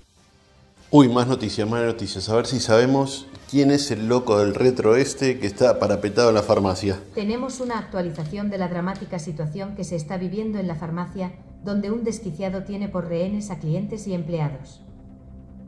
Uy, 0.90 1.08
más 1.08 1.26
noticias, 1.26 1.66
más 1.66 1.82
noticias. 1.82 2.28
A 2.28 2.36
ver 2.36 2.44
si 2.44 2.60
sabemos 2.60 3.26
quién 3.50 3.70
es 3.70 3.90
el 3.90 4.06
loco 4.06 4.38
del 4.38 4.54
retro 4.54 4.96
este 4.96 5.38
que 5.38 5.46
está 5.46 5.78
parapetado 5.78 6.28
en 6.28 6.34
la 6.34 6.42
farmacia. 6.42 7.00
Tenemos 7.14 7.60
una 7.60 7.78
actualización 7.78 8.50
de 8.50 8.58
la 8.58 8.68
dramática 8.68 9.18
situación 9.18 9.76
que 9.76 9.84
se 9.84 9.96
está 9.96 10.18
viviendo 10.18 10.58
en 10.58 10.66
la 10.66 10.74
farmacia, 10.74 11.32
donde 11.64 11.90
un 11.90 12.04
desquiciado 12.04 12.64
tiene 12.64 12.90
por 12.90 13.08
rehenes 13.08 13.50
a 13.50 13.58
clientes 13.58 14.06
y 14.06 14.12
empleados. 14.12 14.82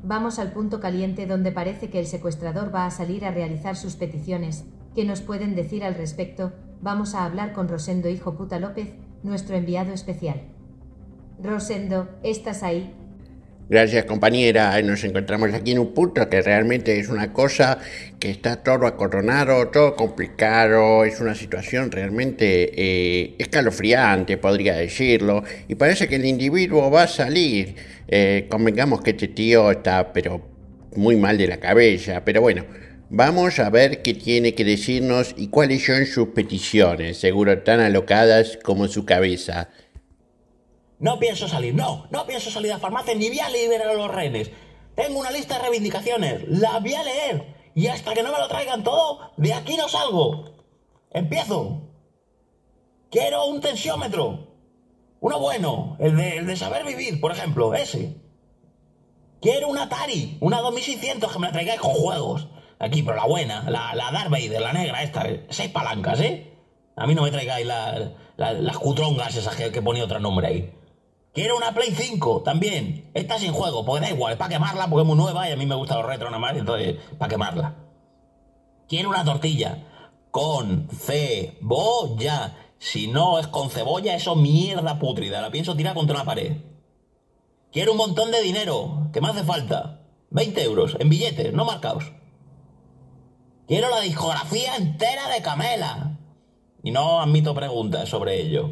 Vamos 0.03 0.39
al 0.39 0.53
punto 0.53 0.81
caliente 0.81 1.25
donde 1.25 1.51
parece 1.51 1.89
que 1.89 1.99
el 1.99 2.07
secuestrador 2.07 2.75
va 2.75 2.85
a 2.85 2.91
salir 2.91 3.25
a 3.25 3.31
realizar 3.31 3.75
sus 3.75 3.97
peticiones. 3.97 4.67
¿Qué 4.97 5.05
nos 5.05 5.21
pueden 5.21 5.55
decir 5.55 5.85
al 5.85 5.95
respecto? 5.95 6.55
Vamos 6.81 7.15
a 7.15 7.27
hablar 7.27 7.53
con 7.53 7.69
Rosendo 7.69 8.09
Hijo 8.09 8.35
Puta 8.35 8.59
López, 8.59 8.95
nuestro 9.23 9.55
enviado 9.55 9.93
especial. 9.93 10.41
Rosendo, 11.39 12.09
¿estás 12.23 12.63
ahí? 12.63 12.95
Gracias 13.69 14.07
compañera, 14.07 14.81
nos 14.81 15.05
encontramos 15.05 15.53
aquí 15.53 15.73
en 15.73 15.81
un 15.81 15.93
punto 15.93 16.27
que 16.31 16.41
realmente 16.41 16.99
es 16.99 17.11
una 17.11 17.35
cosa 17.35 17.79
que 18.19 18.31
está 18.31 18.63
todo 18.63 18.87
acorronado, 18.87 19.69
todo 19.69 19.97
complicado, 19.97 21.05
es 21.05 21.21
una 21.21 21.35
situación 21.35 21.91
realmente 21.91 22.71
eh, 22.75 23.35
escalofriante, 23.39 24.39
podría 24.39 24.77
decirlo, 24.77 25.45
y 25.69 25.75
parece 25.75 26.09
que 26.09 26.17
el 26.17 26.25
individuo 26.25 26.91
va 26.91 27.03
a 27.03 27.09
salir. 27.09 27.75
Eh, 28.09 28.47
convengamos 28.49 29.03
que 29.03 29.11
este 29.11 29.29
tío 29.29 29.71
está 29.73 30.11
pero 30.15 30.41
muy 30.97 31.17
mal 31.17 31.37
de 31.37 31.49
la 31.49 31.59
cabeza, 31.59 32.25
pero 32.25 32.41
bueno, 32.41 32.65
vamos 33.09 33.59
a 33.59 33.71
ver 33.71 34.03
qué 34.03 34.15
tiene 34.15 34.55
que 34.55 34.65
decirnos 34.65 35.35
y 35.37 35.49
cuáles 35.49 35.85
son 35.85 36.07
sus 36.07 36.29
peticiones, 36.29 37.19
seguro 37.19 37.63
tan 37.63 37.81
alocadas 37.81 38.59
como 38.63 38.89
su 38.89 39.05
cabeza. 39.05 39.69
No 40.99 41.19
pienso 41.19 41.47
salir, 41.49 41.75
no, 41.75 42.07
no 42.11 42.27
pienso 42.27 42.51
salir 42.51 42.73
a 42.73 42.79
farmacia 42.79 43.15
ni 43.15 43.29
voy 43.29 43.41
a 43.41 43.51
liberar 43.51 43.89
a 43.89 43.95
los 43.95 44.11
rehenes. 44.11 44.51
Tengo 44.95 45.21
una 45.21 45.31
lista 45.31 45.57
de 45.57 45.63
reivindicaciones, 45.63 46.49
la 46.49 46.79
voy 46.79 46.95
a 46.95 47.03
leer. 47.03 47.57
Y 47.75 47.89
hasta 47.89 48.15
que 48.15 48.23
no 48.23 48.33
me 48.33 48.39
lo 48.39 48.49
traigan 48.49 48.83
todo, 48.83 49.33
de 49.37 49.53
aquí 49.53 49.77
no 49.77 49.89
salgo. 49.89 50.47
Empiezo. 51.11 51.83
Quiero 53.11 53.47
un 53.47 53.61
tensiómetro. 53.61 54.55
Uno 55.21 55.39
bueno, 55.39 55.97
el 56.01 56.17
de, 56.17 56.39
el 56.39 56.47
de 56.47 56.57
saber 56.57 56.87
vivir, 56.87 57.21
por 57.21 57.33
ejemplo, 57.33 57.75
ese. 57.75 58.17
Quiero 59.43 59.69
un 59.69 59.77
Atari, 59.77 60.39
una 60.41 60.61
2600 60.61 61.31
que 61.31 61.39
me 61.39 61.47
la 61.49 61.53
traigáis 61.53 61.81
con 61.81 61.93
juegos. 61.93 62.49
Aquí, 62.79 63.03
pero 63.03 63.17
la 63.17 63.27
buena, 63.27 63.69
la, 63.71 63.95
la 63.95 64.11
Darth 64.11 64.31
Vader, 64.31 64.61
la 64.61 64.73
negra 64.73 65.03
esta, 65.03 65.27
seis 65.49 65.71
palancas, 65.71 66.21
¿eh? 66.21 66.53
A 66.97 67.07
mí 67.07 67.15
no 67.15 67.23
me 67.23 67.31
traigáis 67.31 67.67
las 67.67 68.79
cutrongas 68.79 69.35
esas 69.37 69.55
que, 69.55 69.71
que 69.71 69.83
ponía 69.83 70.05
otro 70.05 70.19
nombre 70.19 70.47
ahí. 70.47 70.73
Quiero 71.37 71.59
una 71.59 71.75
Play 71.75 71.93
5 71.95 72.43
también. 72.43 73.11
Está 73.13 73.39
sin 73.39 73.53
juego, 73.53 73.85
pues 73.85 74.01
da 74.01 74.09
igual, 74.09 74.33
es 74.33 74.39
para 74.39 74.49
quemarla 74.49 74.89
porque 74.89 75.03
es 75.03 75.07
muy 75.07 75.19
nueva 75.19 75.47
y 75.49 75.53
a 75.53 75.57
mí 75.57 75.67
me 75.67 75.75
gusta 75.75 75.97
los 75.97 76.07
retro 76.07 76.31
nada 76.31 76.39
más, 76.39 76.57
entonces 76.57 76.97
para 77.19 77.29
quemarla. 77.29 77.75
Quiero 78.89 79.11
una 79.11 79.23
tortilla 79.25 79.85
con 80.31 80.89
cebolla. 80.89 82.57
Si 82.79 83.09
no 83.09 83.39
es 83.39 83.47
con 83.49 83.69
cebolla, 83.69 84.15
eso 84.15 84.35
mierda 84.35 84.99
putrida. 84.99 85.43
La 85.43 85.51
pienso 85.51 85.77
tirar 85.77 85.95
contra 85.95 86.17
una 86.17 86.25
pared. 86.25 86.57
Quiero 87.71 87.93
un 87.93 87.99
montón 87.99 88.31
de 88.31 88.41
dinero. 88.41 89.11
¿Qué 89.13 89.21
me 89.21 89.29
hace 89.29 89.45
falta? 89.45 90.01
20 90.31 90.63
euros 90.63 90.97
en 90.99 91.11
billetes, 91.11 91.53
no 91.53 91.67
marcados. 91.67 92.13
Quiero 93.67 93.91
la 93.91 94.01
discografía 94.01 94.77
entera 94.77 95.29
de 95.29 95.43
Camela. 95.43 96.19
Y 96.85 96.93
no 96.93 97.21
admito 97.21 97.53
preguntas 97.53 98.09
sobre 98.09 98.41
ello. 98.41 98.71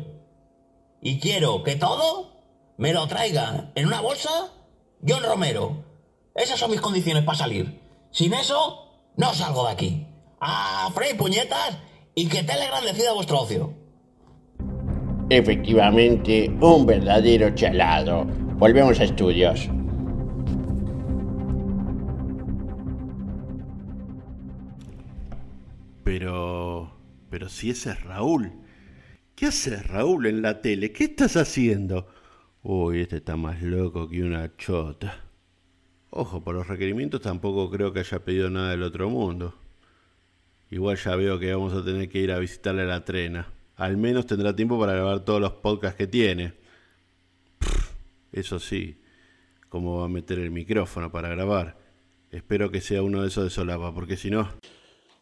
Y 1.01 1.19
quiero 1.19 1.65
que 1.65 1.75
todo 1.75 2.33
me 2.77 2.93
lo 2.93 3.07
traiga 3.09 3.73
en 3.75 3.87
una 3.87 4.01
bolsa 4.01 4.53
John 5.07 5.25
Romero. 5.25 5.85
Esas 6.35 6.61
son 6.61 6.71
mis 6.71 6.81
condiciones 6.81 7.25
para 7.25 7.39
salir. 7.39 7.81
Sin 8.13 8.35
eso, 8.35 9.11
no 9.17 9.35
salgo 9.35 9.67
de 9.67 9.73
aquí. 9.73 10.07
A 10.41 10.91
Frey 10.95 11.15
puñetas 11.15 11.77
y 12.15 12.29
que 12.29 12.45
te 12.45 12.57
le 12.57 12.67
grandecida 12.69 13.13
vuestro 13.13 13.41
ocio. 13.41 13.75
Efectivamente, 15.29 16.51
un 16.61 16.87
verdadero 16.87 17.53
chalado. 17.57 18.27
Volvemos 18.59 19.01
a 19.01 19.05
estudios. 19.05 19.69
Pero... 27.35 27.49
Si 27.49 27.71
ese 27.71 27.91
es 27.91 28.03
Raúl. 28.05 28.53
¿Qué 29.35 29.47
haces 29.47 29.89
Raúl 29.89 30.27
en 30.27 30.41
la 30.41 30.61
tele? 30.61 30.93
¿Qué 30.93 31.03
estás 31.03 31.37
haciendo? 31.37 32.07
Uy, 32.63 33.01
este 33.01 33.17
está 33.17 33.37
más 33.37 33.61
loco 33.61 34.09
que 34.09 34.23
una 34.23 34.57
chota. 34.57 35.25
Ojo, 36.11 36.45
por 36.45 36.55
los 36.55 36.69
requerimientos 36.69 37.21
tampoco 37.21 37.73
creo 37.73 37.93
que 37.93 37.99
haya 37.99 38.25
pedido 38.25 38.51
nada 38.51 38.71
del 38.71 38.85
otro 38.85 39.11
mundo. 39.11 39.53
Igual 40.71 40.97
ya 40.97 41.17
veo 41.17 41.41
que 41.41 41.53
vamos 41.53 41.75
a 41.75 41.85
tener 41.85 42.09
que 42.09 42.21
ir 42.21 42.31
a 42.31 42.39
visitarle 42.39 42.83
a 42.83 42.85
la 42.85 43.05
trena. 43.05 43.49
Al 43.75 43.97
menos 43.97 44.27
tendrá 44.27 44.55
tiempo 44.55 44.79
para 44.79 44.93
grabar 44.93 45.25
todos 45.25 45.41
los 45.41 45.55
podcasts 45.55 45.99
que 45.99 46.07
tiene. 46.07 46.55
Eso 48.31 48.61
sí, 48.61 49.03
¿cómo 49.69 49.99
va 49.99 50.05
a 50.05 50.09
meter 50.09 50.39
el 50.39 50.53
micrófono 50.53 51.11
para 51.11 51.31
grabar? 51.31 51.79
Espero 52.31 52.71
que 52.71 52.81
sea 52.81 53.03
uno 53.03 53.23
de 53.23 53.27
esos 53.27 53.43
de 53.43 53.51
solapa, 53.51 53.93
porque 53.93 54.17
si 54.17 54.31
no... 54.31 54.49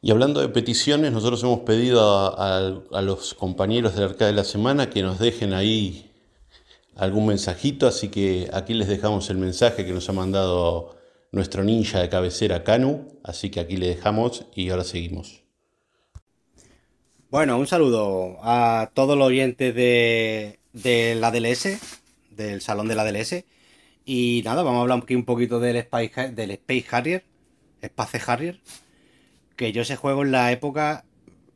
Y 0.04 0.10
hablando 0.10 0.40
de 0.40 0.48
peticiones, 0.48 1.12
nosotros 1.12 1.44
hemos 1.44 1.60
pedido 1.60 2.36
a, 2.36 3.02
los 3.02 3.34
compañeros 3.34 3.94
de 3.94 4.02
Arcade 4.02 4.32
de 4.32 4.36
la 4.36 4.42
Semana 4.42 4.90
que 4.90 5.00
nos 5.00 5.20
dejen 5.20 5.54
ahí 5.54 6.10
algún 6.96 7.26
mensajito, 7.26 7.86
así 7.86 8.08
que 8.08 8.50
aquí 8.52 8.74
les 8.74 8.88
dejamos 8.88 9.30
el 9.30 9.38
mensaje 9.38 9.86
que 9.86 9.92
nos 9.92 10.08
ha 10.08 10.12
mandado 10.12 10.96
nuestro 11.30 11.62
ninja 11.62 12.00
de 12.00 12.08
cabecera 12.08 12.64
Canu, 12.64 13.16
así 13.22 13.48
que 13.50 13.60
aquí 13.60 13.76
le 13.76 13.86
dejamos 13.86 14.44
y 14.56 14.70
ahora 14.70 14.82
seguimos. 14.82 15.44
Bueno, 17.30 17.56
un 17.56 17.68
saludo 17.68 18.38
a 18.42 18.90
todos 18.94 19.16
los 19.16 19.28
oyentes 19.28 19.72
de, 19.72 20.58
de 20.72 21.14
la 21.14 21.30
DLS, 21.30 21.78
del 22.30 22.60
salón 22.60 22.88
de 22.88 22.96
la 22.96 23.04
DLS. 23.04 23.44
Y 24.04 24.42
nada, 24.44 24.64
vamos 24.64 24.80
a 24.80 24.82
hablar 24.82 24.98
aquí 25.00 25.14
un 25.14 25.24
poquito 25.24 25.60
del 25.60 25.74
del 25.76 26.50
Space 26.50 26.86
Harrier, 26.90 27.24
Space 27.80 28.20
Harrier, 28.26 28.60
que 29.56 29.72
yo 29.72 29.82
ese 29.82 29.96
juego 29.96 30.22
en 30.22 30.32
la 30.32 30.52
época 30.52 31.04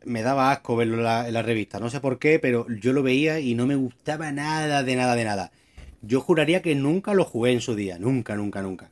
me 0.07 0.23
daba 0.23 0.53
asco 0.53 0.76
verlo 0.76 0.97
en 0.97 1.33
la, 1.33 1.43
revista. 1.43 1.81
No 1.81 1.91
sé 1.91 2.00
por 2.00 2.19
qué, 2.19 2.38
pero 2.38 2.67
yo 2.81 2.93
lo 2.93 3.03
veía 3.03 3.41
y 3.41 3.55
no 3.55 3.67
me 3.67 3.75
gustaba 3.75 4.33
nada, 4.33 4.83
de 4.83 4.97
nada, 4.97 5.17
de 5.17 5.25
nada. 5.25 5.53
Yo 6.00 6.21
juraría 6.21 6.62
que 6.62 6.75
nunca 6.75 7.12
lo 7.12 7.25
jugué 7.25 7.53
en 7.53 7.61
su 7.61 7.75
día. 7.75 7.99
Nunca, 7.99 8.37
nunca, 8.37 8.62
nunca. 8.62 8.91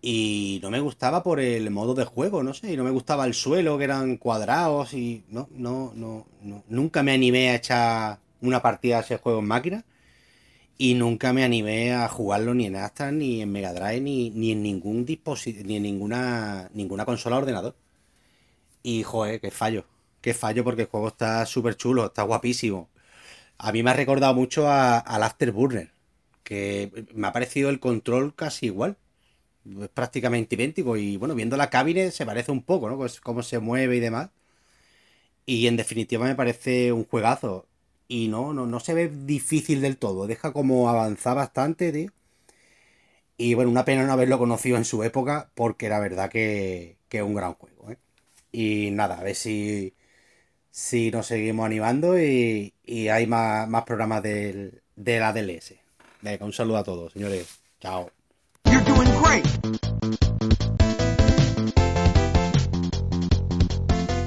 Y 0.00 0.60
no 0.62 0.70
me 0.70 0.78
gustaba 0.78 1.24
por 1.24 1.40
el 1.40 1.68
modo 1.70 1.94
de 1.94 2.04
juego, 2.04 2.42
no 2.44 2.54
sé. 2.54 2.72
Y 2.72 2.76
no 2.76 2.84
me 2.84 2.90
gustaba 2.90 3.26
el 3.26 3.34
suelo, 3.34 3.76
que 3.76 3.84
eran 3.84 4.16
cuadrados. 4.16 4.94
Y 4.94 5.24
no, 5.28 5.48
no, 5.52 5.92
no, 5.94 6.26
no. 6.42 6.62
Nunca 6.68 7.02
me 7.02 7.12
animé 7.12 7.50
a 7.50 7.56
echar 7.56 8.20
una 8.40 8.62
partida 8.62 8.98
a 8.98 9.00
ese 9.00 9.18
juego 9.18 9.40
en 9.40 9.46
máquina. 9.46 9.84
Y 10.78 10.94
nunca 10.94 11.32
me 11.32 11.42
animé 11.42 11.92
a 11.92 12.08
jugarlo 12.08 12.54
ni 12.54 12.66
en 12.66 12.76
Astra, 12.76 13.10
ni 13.10 13.42
en 13.42 13.50
Mega 13.50 13.72
Drive, 13.72 14.00
ni, 14.00 14.30
ni 14.30 14.52
en 14.52 14.62
ningún 14.62 15.04
dispositivo, 15.04 15.66
ni 15.66 15.76
en 15.76 15.82
ninguna, 15.82 16.70
ninguna 16.72 17.04
consola 17.04 17.38
ordenador. 17.38 17.74
Y 18.92 19.02
joder, 19.02 19.40
qué 19.40 19.50
fallo. 19.50 19.84
Qué 20.20 20.34
fallo 20.34 20.64
porque 20.64 20.82
el 20.82 20.88
juego 20.88 21.08
está 21.08 21.44
súper 21.46 21.76
chulo, 21.76 22.06
está 22.06 22.22
guapísimo. 22.22 22.88
A 23.58 23.72
mí 23.72 23.82
me 23.84 23.90
ha 23.90 23.94
recordado 23.94 24.34
mucho 24.34 24.68
a- 24.68 24.98
al 24.98 25.22
Afterburner, 25.24 25.92
que 26.44 27.06
me 27.14 27.28
ha 27.28 27.32
parecido 27.34 27.70
el 27.70 27.80
control 27.80 28.34
casi 28.34 28.66
igual. 28.68 28.96
Es 29.82 29.88
prácticamente 29.90 30.56
idéntico. 30.56 30.96
Y 30.98 31.16
bueno, 31.18 31.34
viendo 31.36 31.56
la 31.58 31.70
cabine 31.70 32.10
se 32.12 32.26
parece 32.26 32.52
un 32.52 32.62
poco, 32.64 32.88
¿no? 32.90 32.96
Pues 32.98 33.20
cómo 33.22 33.42
se 33.44 33.58
mueve 33.60 33.96
y 33.98 34.00
demás. 34.00 34.30
Y 35.46 35.66
en 35.66 35.76
definitiva 35.76 36.26
me 36.26 36.34
parece 36.34 36.92
un 36.92 37.04
juegazo. 37.06 37.66
Y 38.08 38.28
no, 38.28 38.52
no, 38.54 38.66
no 38.66 38.80
se 38.80 38.94
ve 38.94 39.08
difícil 39.08 39.80
del 39.80 39.98
todo. 39.98 40.26
Deja 40.26 40.52
como 40.52 40.88
avanzar 40.88 41.36
bastante, 41.36 41.92
tío. 41.92 42.10
Y 43.36 43.54
bueno, 43.54 43.70
una 43.70 43.84
pena 43.84 44.04
no 44.04 44.12
haberlo 44.12 44.38
conocido 44.38 44.76
en 44.76 44.84
su 44.84 45.02
época, 45.04 45.50
porque 45.54 45.88
la 45.88 46.00
verdad 46.00 46.30
que, 46.30 46.98
que 47.08 47.18
es 47.18 47.22
un 47.24 47.34
gran 47.34 47.54
juego, 47.54 47.90
¿eh? 47.90 47.98
Y 48.52 48.90
nada, 48.92 49.18
a 49.18 49.22
ver 49.22 49.34
si, 49.34 49.94
si 50.70 51.10
nos 51.10 51.26
seguimos 51.26 51.66
animando 51.66 52.18
y, 52.18 52.74
y 52.84 53.08
hay 53.08 53.26
más, 53.26 53.68
más 53.68 53.84
programas 53.84 54.22
del, 54.22 54.82
de 54.96 55.20
la 55.20 55.32
DLS. 55.32 55.74
Venga, 56.22 56.44
un 56.44 56.52
saludo 56.52 56.78
a 56.78 56.84
todos, 56.84 57.12
señores. 57.12 57.46
Chao. 57.80 58.10
You're 58.64 58.84
doing 58.84 59.10
great. 59.22 59.44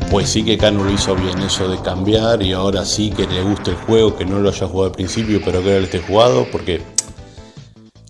Pues 0.10 0.30
sí 0.30 0.44
que 0.44 0.58
Cano 0.58 0.84
lo 0.84 0.92
hizo 0.92 1.16
bien 1.16 1.40
eso 1.40 1.70
de 1.70 1.82
cambiar 1.82 2.42
y 2.42 2.52
ahora 2.52 2.84
sí 2.84 3.12
que 3.12 3.26
le 3.28 3.42
gusta 3.44 3.72
el 3.72 3.78
juego, 3.78 4.18
que 4.18 4.26
no 4.26 4.40
lo 4.40 4.50
haya 4.50 4.68
jugado 4.68 4.88
al 4.88 4.92
principio, 4.92 5.42
pero 5.44 5.62
que 5.62 5.68
ahora 5.68 5.80
lo 5.80 5.86
esté 5.86 6.00
jugado, 6.00 6.48
porque 6.52 6.82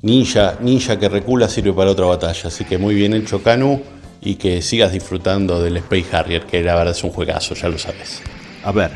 Ninja, 0.01 0.57
Ninja 0.61 0.97
que 0.97 1.09
recula 1.09 1.47
sirve 1.47 1.73
para 1.73 1.91
otra 1.91 2.05
batalla. 2.05 2.47
Así 2.47 2.65
que 2.65 2.79
muy 2.79 2.95
bien 2.95 3.13
hecho 3.13 3.43
Canu 3.43 3.81
y 4.21 4.35
que 4.35 4.61
sigas 4.61 4.93
disfrutando 4.93 5.61
del 5.61 5.77
Space 5.77 6.15
Harrier, 6.15 6.45
que 6.45 6.63
la 6.63 6.75
verdad 6.75 6.93
es 6.95 7.03
un 7.03 7.09
juegazo, 7.09 7.55
ya 7.55 7.69
lo 7.69 7.77
sabes. 7.77 8.21
A 8.63 8.71
ver, 8.71 8.91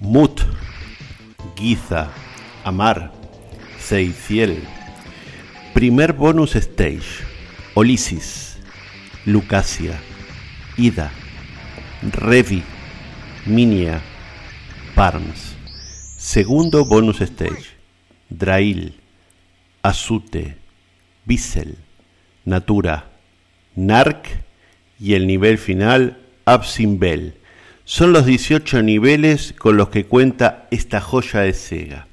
Mut, 0.00 0.40
Giza, 1.56 2.08
Amar, 2.64 3.12
Seifiel, 3.78 4.62
primer 5.74 6.14
bonus 6.14 6.56
stage, 6.56 7.24
Olisis, 7.74 8.56
Lucasia, 9.26 10.00
Ida, 10.78 11.12
Revi, 12.02 12.62
Minia, 13.44 14.00
Parms. 14.94 15.54
Segundo 16.16 16.84
bonus 16.86 17.20
stage, 17.20 17.76
Drail, 18.30 18.94
Azute, 19.82 20.56
Bissell, 21.26 21.76
Natura, 22.44 23.09
Narc 23.86 24.26
y 24.98 25.14
el 25.14 25.26
nivel 25.26 25.58
final, 25.58 26.18
Absimbel. 26.44 27.34
Son 27.84 28.12
los 28.12 28.26
18 28.26 28.82
niveles 28.82 29.54
con 29.58 29.76
los 29.76 29.88
que 29.88 30.04
cuenta 30.04 30.68
esta 30.70 31.00
joya 31.00 31.40
de 31.40 31.52
Sega. 31.52 32.06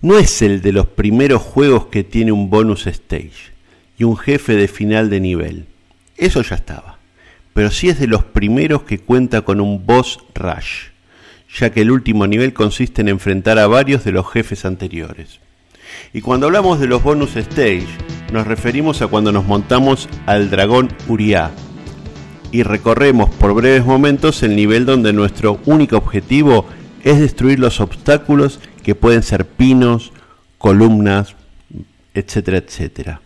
No 0.00 0.18
es 0.18 0.42
el 0.42 0.62
de 0.62 0.72
los 0.72 0.86
primeros 0.86 1.42
juegos 1.42 1.86
que 1.86 2.04
tiene 2.04 2.32
un 2.32 2.50
bonus 2.50 2.86
stage 2.86 3.52
y 3.98 4.04
un 4.04 4.16
jefe 4.16 4.54
de 4.54 4.68
final 4.68 5.10
de 5.10 5.20
nivel. 5.20 5.66
Eso 6.16 6.42
ya 6.42 6.56
estaba. 6.56 6.98
Pero 7.52 7.70
sí 7.70 7.88
es 7.88 7.98
de 7.98 8.06
los 8.06 8.24
primeros 8.24 8.84
que 8.84 8.98
cuenta 8.98 9.42
con 9.42 9.60
un 9.60 9.84
boss 9.84 10.20
rush, 10.34 10.90
ya 11.58 11.70
que 11.70 11.80
el 11.80 11.90
último 11.90 12.26
nivel 12.26 12.52
consiste 12.52 13.00
en 13.02 13.08
enfrentar 13.08 13.58
a 13.58 13.66
varios 13.66 14.04
de 14.04 14.12
los 14.12 14.30
jefes 14.30 14.64
anteriores. 14.64 15.40
Y 16.12 16.20
cuando 16.20 16.46
hablamos 16.46 16.80
de 16.80 16.86
los 16.86 17.02
bonus 17.02 17.36
stage, 17.36 17.86
nos 18.32 18.46
referimos 18.46 19.02
a 19.02 19.06
cuando 19.06 19.32
nos 19.32 19.44
montamos 19.44 20.08
al 20.26 20.50
dragón 20.50 20.88
Uriah 21.08 21.50
y 22.50 22.62
recorremos 22.62 23.30
por 23.30 23.54
breves 23.54 23.84
momentos 23.84 24.42
el 24.42 24.56
nivel 24.56 24.86
donde 24.86 25.12
nuestro 25.12 25.60
único 25.66 25.96
objetivo 25.96 26.64
es 27.04 27.20
destruir 27.20 27.58
los 27.58 27.80
obstáculos 27.80 28.60
que 28.82 28.94
pueden 28.94 29.22
ser 29.22 29.46
pinos, 29.46 30.12
columnas, 30.56 31.36
etcétera, 32.14 32.58
etcétera. 32.58 33.20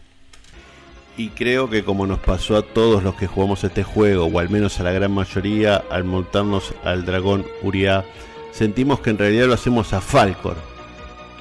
Y 1.16 1.28
creo 1.28 1.68
que 1.68 1.84
como 1.84 2.06
nos 2.06 2.20
pasó 2.20 2.56
a 2.56 2.62
todos 2.62 3.02
los 3.02 3.14
que 3.14 3.26
jugamos 3.26 3.62
este 3.64 3.82
juego, 3.84 4.26
o 4.26 4.38
al 4.38 4.50
menos 4.50 4.80
a 4.80 4.82
la 4.82 4.92
gran 4.92 5.12
mayoría, 5.12 5.76
al 5.90 6.04
montarnos 6.04 6.74
al 6.84 7.04
dragón 7.04 7.44
Uriah, 7.62 8.04
sentimos 8.50 9.00
que 9.00 9.10
en 9.10 9.18
realidad 9.18 9.46
lo 9.46 9.54
hacemos 9.54 9.92
a 9.92 10.00
Falcor, 10.00 10.56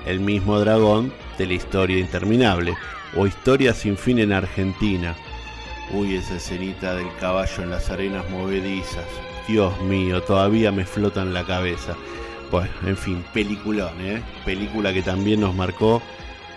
el 0.05 0.19
mismo 0.19 0.59
dragón 0.59 1.13
de 1.37 1.47
la 1.47 1.53
historia 1.53 1.97
interminable, 1.97 2.75
o 3.15 3.27
historia 3.27 3.73
sin 3.73 3.97
fin 3.97 4.19
en 4.19 4.31
Argentina. 4.31 5.15
Uy, 5.93 6.15
esa 6.15 6.35
escenita 6.35 6.95
del 6.95 7.13
caballo 7.19 7.63
en 7.63 7.69
las 7.69 7.89
arenas 7.89 8.29
movedizas. 8.29 9.05
Dios 9.47 9.79
mío, 9.81 10.21
todavía 10.21 10.71
me 10.71 10.85
flota 10.85 11.21
en 11.21 11.33
la 11.33 11.45
cabeza. 11.45 11.95
Bueno, 12.49 12.71
en 12.85 12.97
fin, 12.97 13.23
peliculón, 13.33 13.93
¿eh? 14.01 14.21
Película 14.45 14.93
que 14.93 15.01
también 15.01 15.41
nos 15.41 15.55
marcó. 15.55 16.01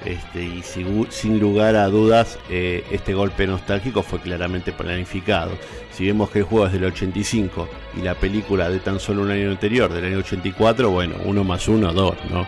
Este, 0.05 0.45
y 0.45 0.63
sin, 0.63 1.41
lugar 1.41 1.77
a 1.77 1.87
dudas, 1.89 2.39
eh, 2.51 2.85
este 2.91 3.15
golpe 3.15 3.47
nostálgico 3.47 4.03
fue 4.03 4.21
claramente 4.21 4.73
planificado. 4.73 5.53
Si 5.93 6.07
vemos 6.07 6.31
que 6.31 6.41
el 6.41 6.45
juego 6.45 6.67
es 6.67 6.73
del 6.73 6.85
85 6.85 7.69
y 7.97 8.03
la 8.03 8.15
película 8.15 8.69
de 8.69 8.81
tan 8.81 9.01
solo 9.01 9.23
un 9.23 9.31
año 9.31 9.51
anterior, 9.51 9.93
del 9.93 10.05
año 10.05 10.19
84, 10.19 10.91
bueno, 10.91 11.17
uno 11.25 11.43
más 11.43 11.69
uno, 11.69 11.93
dos, 11.93 12.17
¿no? 12.31 12.47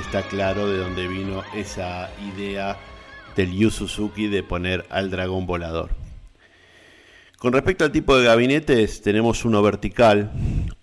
Está 0.00 0.22
claro 0.22 0.68
de 0.68 0.78
dónde 0.78 1.08
vino 1.08 1.42
esa 1.54 2.10
idea 2.34 2.76
del 3.36 3.52
Yu 3.52 3.70
Suzuki 3.70 4.28
de 4.28 4.42
poner 4.42 4.86
al 4.90 5.10
dragón 5.10 5.46
volador. 5.46 5.90
Con 7.38 7.52
respecto 7.52 7.84
al 7.84 7.92
tipo 7.92 8.16
de 8.16 8.24
gabinetes, 8.24 9.02
tenemos 9.02 9.44
uno 9.44 9.62
vertical, 9.62 10.30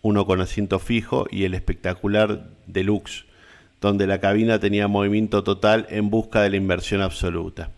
uno 0.02 0.26
con 0.26 0.42
asiento 0.42 0.80
fijo 0.80 1.28
y 1.32 1.46
el 1.46 1.54
espectacular 1.54 2.50
deluxe, 2.68 3.26
donde 3.82 4.06
la 4.06 4.20
cabina 4.20 4.60
tenía 4.60 4.88
movimiento 4.88 5.44
total 5.44 5.88
en 5.90 6.10
busca 6.10 6.42
de 6.42 6.50
la 6.50 6.58
inversión 6.58 7.02
absoluta. 7.02 7.72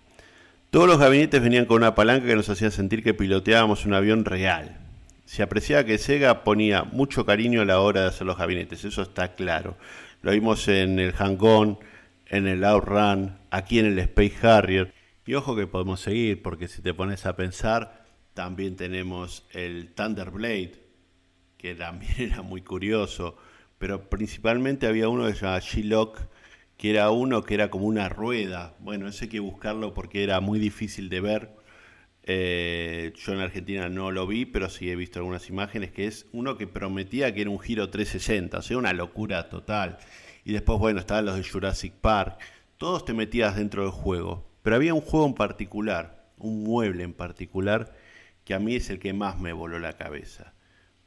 Todos 0.69 0.87
los 0.87 0.99
gabinetes 0.99 1.41
venían 1.41 1.65
con 1.65 1.77
una 1.77 1.95
palanca 1.95 2.27
que 2.27 2.35
nos 2.35 2.49
hacía 2.49 2.71
sentir 2.71 3.03
que 3.03 3.13
piloteábamos 3.13 3.85
un 3.85 3.93
avión 3.93 4.25
real. 4.25 4.77
Se 5.25 5.43
apreciaba 5.43 5.85
que 5.85 5.97
Sega 5.97 6.43
ponía 6.43 6.83
mucho 6.83 7.25
cariño 7.25 7.61
a 7.61 7.65
la 7.65 7.79
hora 7.79 8.01
de 8.01 8.07
hacer 8.07 8.27
los 8.27 8.37
gabinetes, 8.37 8.85
eso 8.85 9.01
está 9.01 9.35
claro. 9.35 9.75
Lo 10.21 10.31
vimos 10.31 10.67
en 10.67 10.99
el 10.99 11.13
Hang-On, 11.13 11.79
en 12.27 12.47
el 12.47 12.63
Outrun, 12.63 13.37
aquí 13.51 13.79
en 13.79 13.85
el 13.85 13.99
Space 13.99 14.47
Harrier. 14.47 14.93
Y 15.25 15.33
ojo 15.35 15.55
que 15.55 15.67
podemos 15.67 16.01
seguir, 16.01 16.41
porque 16.41 16.67
si 16.67 16.81
te 16.81 16.93
pones 16.93 17.25
a 17.25 17.35
pensar, 17.35 18.05
también 18.33 18.75
tenemos 18.75 19.45
el 19.51 19.93
Thunderblade, 19.93 20.83
que 21.57 21.75
también 21.75 22.13
era 22.17 22.41
muy 22.41 22.61
curioso, 22.61 23.37
pero 23.77 24.09
principalmente 24.09 24.87
había 24.87 25.09
uno 25.09 25.25
que 25.27 25.33
se 25.33 25.41
llamaba 25.41 25.61
G-Lock, 25.61 26.19
que 26.77 26.91
era 26.91 27.09
uno 27.09 27.43
que 27.43 27.55
era 27.55 27.69
como 27.69 27.87
una 27.87 28.09
rueda. 28.09 28.75
Bueno, 28.79 29.07
ese 29.07 29.25
hay 29.25 29.29
que 29.29 29.39
buscarlo 29.39 29.93
porque 29.93 30.23
era 30.23 30.39
muy 30.39 30.59
difícil 30.59 31.09
de 31.09 31.21
ver. 31.21 31.56
Eh, 32.29 33.13
yo 33.15 33.31
en 33.31 33.39
Argentina 33.39 33.87
no 33.87 34.11
lo 34.11 34.27
vi, 34.27 34.45
pero 34.45 34.69
sí 34.69 34.91
he 34.91 34.97
visto 34.97 35.19
algunas 35.19 35.47
imágenes, 35.49 35.91
que 35.91 36.07
es 36.07 36.27
uno 36.33 36.57
que 36.57 36.67
prometía 36.67 37.33
que 37.33 37.39
era 37.41 37.49
un 37.49 37.59
giro 37.59 37.89
360, 37.89 38.57
o 38.57 38.61
sea, 38.61 38.77
una 38.77 38.91
locura 38.91 39.47
total. 39.47 39.97
Y 40.43 40.51
después, 40.51 40.77
bueno, 40.77 40.99
estaban 40.99 41.25
los 41.25 41.37
de 41.37 41.43
Jurassic 41.43 41.93
Park. 41.93 42.39
Todos 42.77 43.05
te 43.05 43.13
metías 43.13 43.55
dentro 43.55 43.83
del 43.83 43.91
juego. 43.91 44.45
Pero 44.61 44.75
había 44.75 44.93
un 44.93 44.99
juego 45.01 45.25
en 45.25 45.35
particular, 45.35 46.27
un 46.37 46.63
mueble 46.63 47.03
en 47.03 47.13
particular, 47.13 47.93
que 48.43 48.53
a 48.53 48.59
mí 48.59 48.75
es 48.75 48.89
el 48.89 48.99
que 48.99 49.13
más 49.13 49.39
me 49.39 49.53
voló 49.53 49.79
la 49.79 49.93
cabeza. 49.93 50.53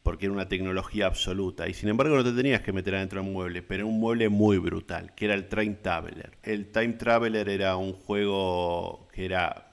Porque 0.03 0.25
era 0.25 0.33
una 0.33 0.49
tecnología 0.49 1.05
absoluta. 1.07 1.69
Y 1.69 1.75
sin 1.75 1.91
embargo 1.91 2.17
no 2.17 2.25
te 2.25 2.33
tenías 2.33 2.63
que 2.63 2.73
meter 2.73 2.95
adentro 2.95 3.23
del 3.23 3.31
mueble, 3.31 3.61
pero 3.61 3.87
un 3.87 4.01
mueble 4.01 4.31
muy 4.31 4.57
brutal, 4.57 5.15
que 5.15 5.27
era 5.27 5.35
el 5.35 5.49
Time 5.49 5.75
Traveler. 5.83 6.39
El 6.43 6.73
Time 6.73 6.95
Traveler 6.95 7.51
era 7.51 7.77
un 7.77 7.93
juego 7.93 9.09
que 9.13 9.27
era 9.27 9.71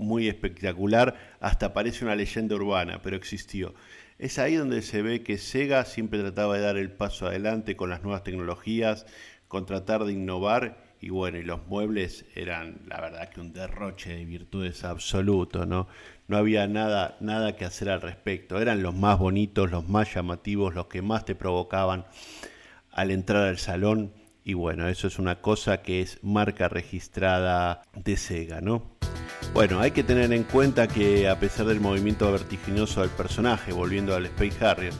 muy 0.00 0.28
espectacular, 0.28 1.14
hasta 1.40 1.72
parece 1.72 2.04
una 2.04 2.16
leyenda 2.16 2.56
urbana, 2.56 3.00
pero 3.02 3.16
existió. 3.16 3.74
Es 4.18 4.38
ahí 4.38 4.56
donde 4.56 4.82
se 4.82 5.02
ve 5.02 5.22
que 5.22 5.38
Sega 5.38 5.84
siempre 5.84 6.18
trataba 6.18 6.56
de 6.56 6.62
dar 6.62 6.76
el 6.76 6.90
paso 6.90 7.26
adelante 7.26 7.76
con 7.76 7.90
las 7.90 8.02
nuevas 8.02 8.24
tecnologías, 8.24 9.06
con 9.48 9.66
tratar 9.66 10.04
de 10.04 10.12
innovar 10.12 10.90
y 11.00 11.08
bueno, 11.08 11.38
los 11.42 11.66
muebles 11.66 12.26
eran 12.34 12.82
la 12.86 13.00
verdad 13.00 13.30
que 13.30 13.40
un 13.40 13.54
derroche 13.54 14.14
de 14.14 14.24
virtudes 14.26 14.84
absoluto, 14.84 15.64
¿no? 15.64 15.88
No 16.28 16.36
había 16.36 16.66
nada, 16.66 17.16
nada 17.20 17.56
que 17.56 17.64
hacer 17.64 17.88
al 17.88 18.02
respecto. 18.02 18.60
Eran 18.60 18.82
los 18.82 18.94
más 18.94 19.18
bonitos, 19.18 19.70
los 19.70 19.88
más 19.88 20.14
llamativos, 20.14 20.74
los 20.74 20.86
que 20.86 21.00
más 21.00 21.24
te 21.24 21.34
provocaban 21.34 22.04
al 22.92 23.10
entrar 23.10 23.44
al 23.44 23.58
salón. 23.58 24.12
Y 24.44 24.52
bueno, 24.52 24.88
eso 24.88 25.06
es 25.06 25.18
una 25.18 25.40
cosa 25.40 25.80
que 25.80 26.02
es 26.02 26.22
marca 26.22 26.68
registrada 26.68 27.82
de 27.94 28.16
Sega, 28.18 28.60
¿no? 28.60 28.98
Bueno, 29.52 29.80
hay 29.80 29.90
que 29.90 30.04
tener 30.04 30.32
en 30.32 30.44
cuenta 30.44 30.86
que 30.86 31.28
a 31.28 31.38
pesar 31.40 31.66
del 31.66 31.80
movimiento 31.80 32.30
vertiginoso 32.30 33.00
del 33.00 33.10
personaje, 33.10 33.72
volviendo 33.72 34.14
al 34.14 34.26
Space 34.26 34.64
Harrier, 34.64 34.92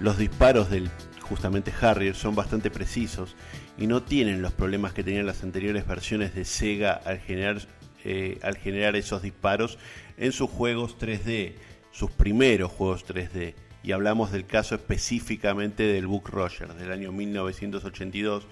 los 0.00 0.16
disparos 0.16 0.70
del 0.70 0.90
justamente 1.20 1.72
Harrier, 1.80 2.14
son 2.14 2.34
bastante 2.34 2.70
precisos 2.70 3.36
y 3.76 3.86
no 3.86 4.02
tienen 4.02 4.42
los 4.42 4.52
problemas 4.52 4.92
que 4.92 5.04
tenían 5.04 5.26
las 5.26 5.42
anteriores 5.42 5.86
versiones 5.86 6.34
de 6.34 6.44
Sega 6.44 6.92
al 6.92 7.18
generar, 7.18 7.58
eh, 8.04 8.38
al 8.42 8.56
generar 8.56 8.96
esos 8.96 9.22
disparos 9.22 9.78
en 10.16 10.32
sus 10.32 10.48
juegos 10.48 10.96
3D, 10.98 11.54
sus 11.92 12.10
primeros 12.10 12.70
juegos 12.72 13.04
3D. 13.06 13.54
Y 13.82 13.92
hablamos 13.92 14.32
del 14.32 14.46
caso 14.46 14.74
específicamente 14.74 15.82
del 15.82 16.06
Book 16.06 16.30
Roger 16.30 16.72
del 16.74 16.90
año 16.90 17.12
1982, 17.12 18.46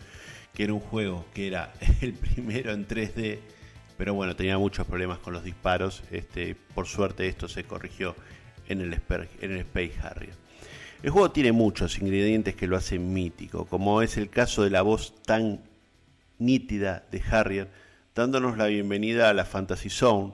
que 0.52 0.64
era 0.64 0.74
un 0.74 0.80
juego 0.80 1.24
que 1.32 1.46
era 1.46 1.72
el 2.02 2.12
primero 2.12 2.72
en 2.72 2.86
3D, 2.86 3.38
pero 4.02 4.14
bueno, 4.14 4.34
tenía 4.34 4.58
muchos 4.58 4.84
problemas 4.84 5.20
con 5.20 5.32
los 5.32 5.44
disparos. 5.44 6.02
Este, 6.10 6.56
por 6.74 6.88
suerte 6.88 7.28
esto 7.28 7.46
se 7.46 7.62
corrigió 7.62 8.16
en 8.66 8.80
el, 8.80 9.00
en 9.40 9.52
el 9.52 9.58
Space 9.58 9.92
Harrier. 10.02 10.34
El 11.04 11.10
juego 11.10 11.30
tiene 11.30 11.52
muchos 11.52 12.00
ingredientes 12.00 12.56
que 12.56 12.66
lo 12.66 12.76
hacen 12.76 13.12
mítico, 13.12 13.64
como 13.66 14.02
es 14.02 14.16
el 14.16 14.28
caso 14.28 14.64
de 14.64 14.70
la 14.70 14.82
voz 14.82 15.14
tan 15.22 15.60
nítida 16.40 17.06
de 17.12 17.22
Harrier, 17.30 17.70
dándonos 18.12 18.58
la 18.58 18.66
bienvenida 18.66 19.30
a 19.30 19.34
la 19.34 19.44
Fantasy 19.44 19.88
Zone, 19.88 20.32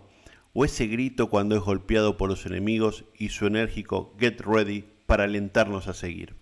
o 0.54 0.64
ese 0.64 0.87
grito 0.87 1.28
cuando 1.28 1.54
es 1.54 1.61
golpeado 1.61 2.16
por 2.16 2.31
los 2.31 2.46
enemigos 2.46 3.04
y 3.18 3.28
su 3.28 3.46
enérgico 3.46 4.16
Get 4.18 4.40
Ready 4.40 4.87
para 5.04 5.24
alentarnos 5.24 5.88
a 5.88 5.92
seguir. 5.92 6.37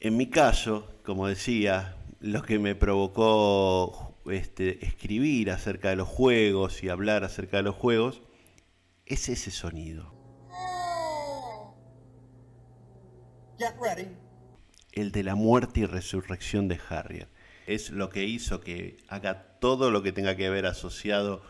En 0.00 0.16
mi 0.16 0.30
caso, 0.30 0.90
como 1.04 1.28
decía, 1.28 1.96
lo 2.20 2.40
que 2.40 2.58
me 2.58 2.74
provocó 2.74 4.09
este, 4.26 4.84
escribir 4.84 5.50
acerca 5.50 5.90
de 5.90 5.96
los 5.96 6.08
juegos 6.08 6.82
y 6.82 6.88
hablar 6.88 7.24
acerca 7.24 7.58
de 7.58 7.62
los 7.64 7.74
juegos 7.74 8.22
es 9.06 9.28
ese 9.28 9.50
sonido. 9.50 10.14
El 14.92 15.12
de 15.12 15.22
la 15.22 15.34
muerte 15.34 15.80
y 15.80 15.86
resurrección 15.86 16.68
de 16.68 16.80
Harrier. 16.88 17.28
Es 17.66 17.90
lo 17.90 18.08
que 18.10 18.24
hizo 18.24 18.60
que 18.60 18.98
haga 19.08 19.58
todo 19.60 19.90
lo 19.90 20.02
que 20.02 20.12
tenga 20.12 20.36
que 20.36 20.48
ver 20.50 20.66
asociado 20.66 21.42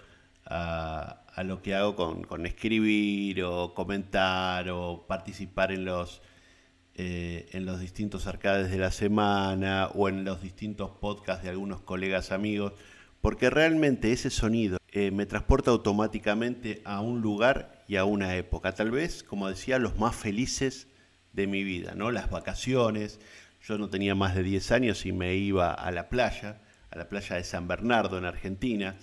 a, 0.45 1.23
lo 1.45 1.63
que 1.63 1.75
hago 1.75 1.95
con, 1.97 2.47
escribir 2.47 3.45
o 3.45 3.75
comentar 3.75 4.69
o 4.71 5.07
participar 5.07 5.73
en 5.73 5.85
los, 5.85 6.23
eh, 7.03 7.49
en 7.53 7.65
los 7.65 7.81
distintos 7.81 8.27
arcades 8.27 8.71
de 8.71 8.77
la 8.77 8.91
semana 8.91 9.89
o 9.95 10.11
en 10.11 10.23
los 10.23 10.43
distintos 10.43 10.91
podcasts 10.91 11.43
de 11.43 11.49
algunos 11.49 11.81
colegas 11.81 12.31
amigos, 12.31 12.75
porque 13.23 13.49
realmente 13.49 14.13
ese 14.13 14.29
sonido 14.29 14.77
eh, 14.93 15.11
me 15.11 15.25
transporta 15.25 15.71
automáticamente 15.71 16.83
a 16.85 17.01
un 17.01 17.23
lugar 17.23 17.85
y 17.89 17.97
a 17.97 18.05
una 18.05 18.37
época. 18.37 18.75
Tal 18.75 18.91
vez, 18.91 19.23
como 19.23 19.49
decía, 19.49 19.79
los 19.79 19.99
más 19.99 20.15
felices 20.15 20.89
de 21.33 21.47
mi 21.47 21.65
vida, 21.65 21.95
¿no? 21.95 22.11
Las 22.11 22.29
vacaciones. 22.29 23.19
Yo 23.67 23.79
no 23.79 23.89
tenía 23.89 24.15
más 24.15 24.35
de 24.35 24.43
10 24.43 24.71
años 24.71 25.07
y 25.07 25.13
me 25.13 25.37
iba 25.37 25.73
a 25.73 25.91
la 25.93 26.11
playa, 26.11 26.61
a 26.91 26.99
la 26.99 27.09
playa 27.09 27.37
de 27.37 27.45
San 27.45 27.67
Bernardo 27.67 28.19
en 28.19 28.27
Argentina. 28.27 28.97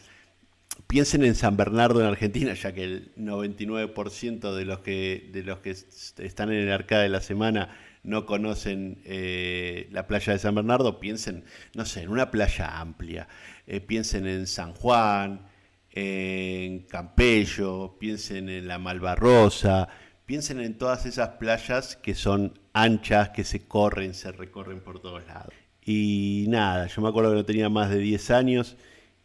Piensen 0.86 1.23
en 1.23 1.33
San 1.33 1.57
Bernardo 1.57 1.99
en 1.99 2.05
Argentina, 2.05 2.53
ya 2.53 2.73
que 2.73 2.83
el 2.83 3.15
99% 3.15 4.53
de 4.53 4.65
los 4.65 4.81
que 4.81 5.31
de 5.33 5.41
los 5.41 5.57
que 5.62 5.71
están 5.71 6.51
en 6.51 6.60
el 6.60 6.71
arcade 6.71 7.03
de 7.03 7.10
la 7.10 7.21
semana 7.21 7.75
no 8.07 8.25
conocen 8.25 9.01
eh, 9.03 9.89
la 9.91 10.07
playa 10.07 10.33
de 10.33 10.39
San 10.39 10.55
Bernardo, 10.55 10.99
piensen, 10.99 11.43
no 11.75 11.85
sé, 11.85 12.03
en 12.03 12.09
una 12.09 12.31
playa 12.31 12.79
amplia. 12.79 13.27
Eh, 13.67 13.81
piensen 13.81 14.25
en 14.25 14.47
San 14.47 14.73
Juan, 14.73 15.45
en 15.91 16.83
Campello, 16.83 17.97
piensen 17.99 18.47
en 18.47 18.65
la 18.65 18.79
Malvarrosa, 18.79 19.89
piensen 20.25 20.61
en 20.61 20.77
todas 20.77 21.05
esas 21.05 21.31
playas 21.31 21.97
que 21.97 22.15
son 22.15 22.57
anchas, 22.71 23.29
que 23.29 23.43
se 23.43 23.67
corren, 23.67 24.13
se 24.13 24.31
recorren 24.31 24.79
por 24.79 25.01
todos 25.01 25.27
lados. 25.27 25.53
Y 25.83 26.45
nada, 26.47 26.87
yo 26.87 27.01
me 27.01 27.09
acuerdo 27.09 27.31
que 27.31 27.37
no 27.37 27.45
tenía 27.45 27.69
más 27.69 27.89
de 27.89 27.99
10 27.99 28.31
años 28.31 28.77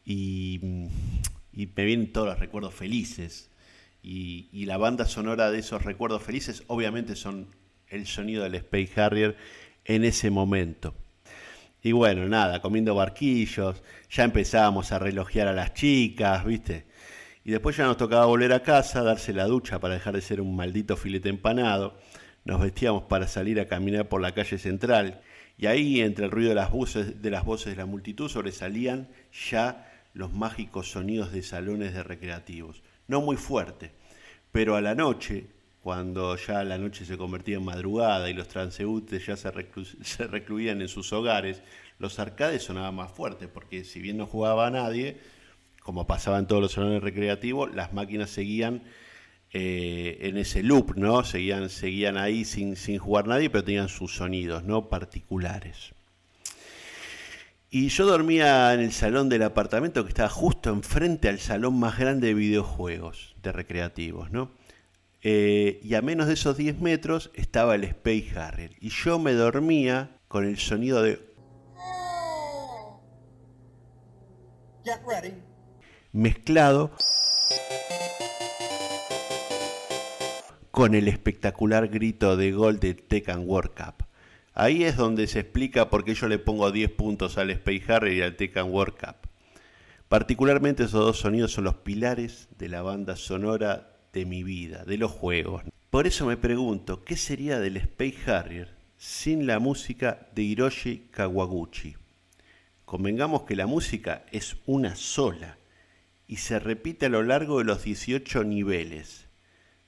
y, 0.05 0.59
me 1.53 1.85
vienen 1.85 2.13
todos 2.13 2.27
los 2.27 2.39
recuerdos 2.41 2.75
felices. 2.75 3.49
Y, 4.03 4.49
y, 4.53 4.65
la 4.65 4.77
banda 4.77 5.05
sonora 5.07 5.53
de 5.53 5.61
esos 5.61 5.85
recuerdos 5.85 6.25
felices 6.25 6.65
obviamente 6.67 7.15
son 7.15 7.47
el 7.93 8.07
sonido 8.07 8.43
del 8.43 8.57
Space 8.57 9.01
Harrier 9.01 9.37
en 9.85 10.05
ese 10.05 10.31
momento. 10.31 10.95
Y 11.83 11.93
bueno, 11.93 12.29
nada, 12.29 12.63
comiendo 12.63 12.95
barquillos, 12.95 13.83
ya 14.11 14.25
empezábamos 14.25 14.93
a 14.93 14.99
relojear 14.99 15.49
a 15.49 15.53
las 15.53 15.75
chicas, 15.75 16.45
¿viste? 16.45 16.87
Y 17.45 17.51
después 17.51 17.77
ya 17.77 17.85
nos 17.85 17.97
tocaba 17.97 18.27
volver 18.27 18.53
a 18.53 18.63
casa, 18.63 19.03
darse 19.03 19.33
la 19.33 19.47
ducha 19.47 19.81
para 19.81 19.95
dejar 19.95 20.15
de 20.15 20.21
ser 20.21 20.41
un 20.41 20.55
maldito 20.55 20.97
filete 20.97 21.29
empanado. 21.29 21.99
Nos 22.45 22.61
vestíamos 22.61 23.05
para 23.05 23.27
salir 23.27 23.59
a 23.61 23.67
caminar 23.67 24.09
por 24.09 24.21
la 24.21 24.33
calle 24.33 24.59
central. 24.59 25.21
Y 25.59 25.67
ahí, 25.67 26.01
entre 26.01 26.25
el 26.25 26.31
ruido 26.31 26.51
de 26.51 26.55
las 26.55 26.71
voces 26.71 27.21
de, 27.21 27.31
las 27.31 27.45
voces 27.45 27.73
de 27.73 27.77
la 27.77 27.87
multitud, 27.87 28.29
sobresalían 28.29 29.09
ya 29.51 29.89
los 30.15 30.33
mágicos 30.33 30.91
sonidos 30.93 31.33
de 31.33 31.43
salones 31.43 31.95
de 31.95 32.05
recreativos. 32.05 32.83
No 33.09 33.21
muy 33.21 33.37
fuerte, 33.37 33.91
pero 34.53 34.77
a 34.77 34.81
la 34.81 34.95
noche, 34.95 35.47
cuando 35.83 36.37
ya 36.37 36.63
la 36.63 36.79
noche 36.79 37.05
se 37.05 37.19
convertía 37.19 37.57
en 37.57 37.65
madrugada 37.65 38.31
y 38.31 38.35
los 38.35 38.49
transeúntes 38.49 39.27
ya 39.27 39.37
se, 40.03 40.27
recluían 40.27 40.81
en 40.81 40.89
sus 40.89 41.13
hogares, 41.13 41.63
los 41.99 42.19
arcades 42.19 42.63
sonaban 42.63 42.95
más 42.95 43.11
fuertes, 43.11 43.49
porque 43.53 43.85
si 43.85 44.01
bien 44.01 44.17
no 44.17 44.27
jugaba 44.27 44.69
a 44.69 44.71
nadie, 44.71 45.19
como 45.83 46.07
pasaba 46.07 46.39
en 46.39 46.47
todos 46.47 46.63
los 46.63 46.73
salones 46.73 47.03
recreativos, 47.03 47.75
las 47.75 47.93
máquinas 47.93 48.31
seguían 48.31 48.85
eh, 49.53 50.19
en 50.23 50.39
ese 50.39 50.63
loop, 50.63 50.97
¿no? 50.97 51.25
Seguían, 51.25 51.69
seguían 51.69 52.17
ahí 52.17 52.45
sin, 52.45 52.77
sin 52.77 52.99
jugar 52.99 53.27
nadie, 53.27 53.51
pero 53.51 53.65
tenían 53.65 53.89
sus 53.89 54.15
sonidos, 54.15 54.63
¿no? 54.63 54.89
Particulares. 54.89 55.93
Y 57.71 57.89
yo 57.89 58.07
dormía 58.07 58.73
en 58.75 58.81
el 58.81 58.93
salón 58.93 59.29
del 59.29 59.43
apartamento 59.43 60.05
que 60.05 60.11
estaba 60.11 60.29
justo 60.29 60.71
enfrente 60.71 61.29
al 61.29 61.41
salón 61.41 61.79
más 61.79 61.99
grande 61.99 62.29
de 62.29 62.35
videojuegos, 62.35 63.35
de 63.43 63.51
recreativos, 63.51 64.31
¿no? 64.31 64.51
Eh, 65.23 65.81
y 65.83 65.95
a 65.95 66.03
menos 66.03 66.27
de 66.27 66.35
esos 66.35 66.57
10 66.57 66.81
metros 66.81 67.31
estaba 67.35 67.75
el 67.75 67.85
Space 67.85 68.33
Harrier. 68.37 68.77
Y 68.81 68.91
yo 68.91 69.19
me 69.19 69.33
dormía 69.33 70.19
con 70.29 70.45
el 70.45 70.59
sonido 70.59 71.03
de... 71.03 71.21
Get 74.85 75.01
ready 75.07 75.33
mezclado 76.13 76.93
con 80.71 80.95
el 80.95 81.09
espectacular 81.09 81.89
grito 81.89 82.37
de 82.37 82.53
gol 82.53 82.79
de 82.81 82.95
Tekken 82.95 83.49
World 83.49 83.73
Cup. 83.75 84.07
Ahí 84.55 84.85
es 84.85 84.97
donde 84.97 85.27
se 85.27 85.41
explica 85.41 85.89
por 85.89 86.05
qué 86.05 86.15
yo 86.15 86.29
le 86.29 86.39
pongo 86.39 86.71
10 86.71 86.91
puntos 86.93 87.39
al 87.39 87.51
Space 87.51 87.85
Harrier 87.89 88.17
y 88.17 88.23
al 88.23 88.37
Tekken 88.37 88.71
World 88.71 88.95
Cup. 88.99 89.29
Particularmente 90.09 90.85
esos 90.85 91.05
dos 91.05 91.19
sonidos 91.19 91.53
son 91.53 91.65
los 91.65 91.77
pilares 91.77 92.49
de 92.59 92.69
la 92.69 92.83
banda 92.83 93.17
sonora 93.17 93.92
de 94.13 94.25
mi 94.27 94.43
vida, 94.43 94.85
de 94.85 94.99
los 94.99 95.11
juegos. 95.11 95.63
Por 95.91 96.07
eso 96.07 96.27
me 96.27 96.37
pregunto, 96.37 97.05
¿qué 97.05 97.17
sería 97.17 97.61
del 97.61 97.77
Space 97.77 98.31
Harrier 98.31 98.75
sin 98.97 99.47
la 99.47 99.59
música 99.59 100.29
de 100.35 100.43
Hiroshi 100.43 101.09
Kawaguchi? 101.11 101.97
Convengamos 102.85 103.43
que 103.43 103.57
la 103.57 103.67
música 103.67 104.25
es 104.33 104.57
una 104.67 104.97
sola 104.97 105.57
y 106.27 106.37
se 106.37 106.59
repite 106.59 107.07
a 107.07 107.09
lo 107.09 107.23
largo 107.23 107.59
de 107.59 107.65
los 107.65 107.85
18 107.85 108.45
niveles. 108.45 109.29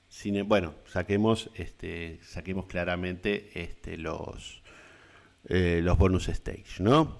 Sin, 0.09 0.47
bueno, 0.47 0.75
saquemos, 0.87 1.49
este, 1.55 2.19
saquemos 2.23 2.67
claramente 2.67 3.51
este, 3.53 3.97
los, 3.97 4.61
eh, 5.47 5.81
los 5.83 5.97
bonus 5.97 6.29
stage, 6.29 6.81
¿no? 6.81 7.19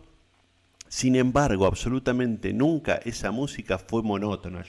Sin 0.87 1.15
embargo, 1.15 1.65
absolutamente 1.65 2.53
nunca 2.53 2.95
esa 3.03 3.31
música 3.31 3.77
fue 3.77 4.01
monótona. 4.01 4.63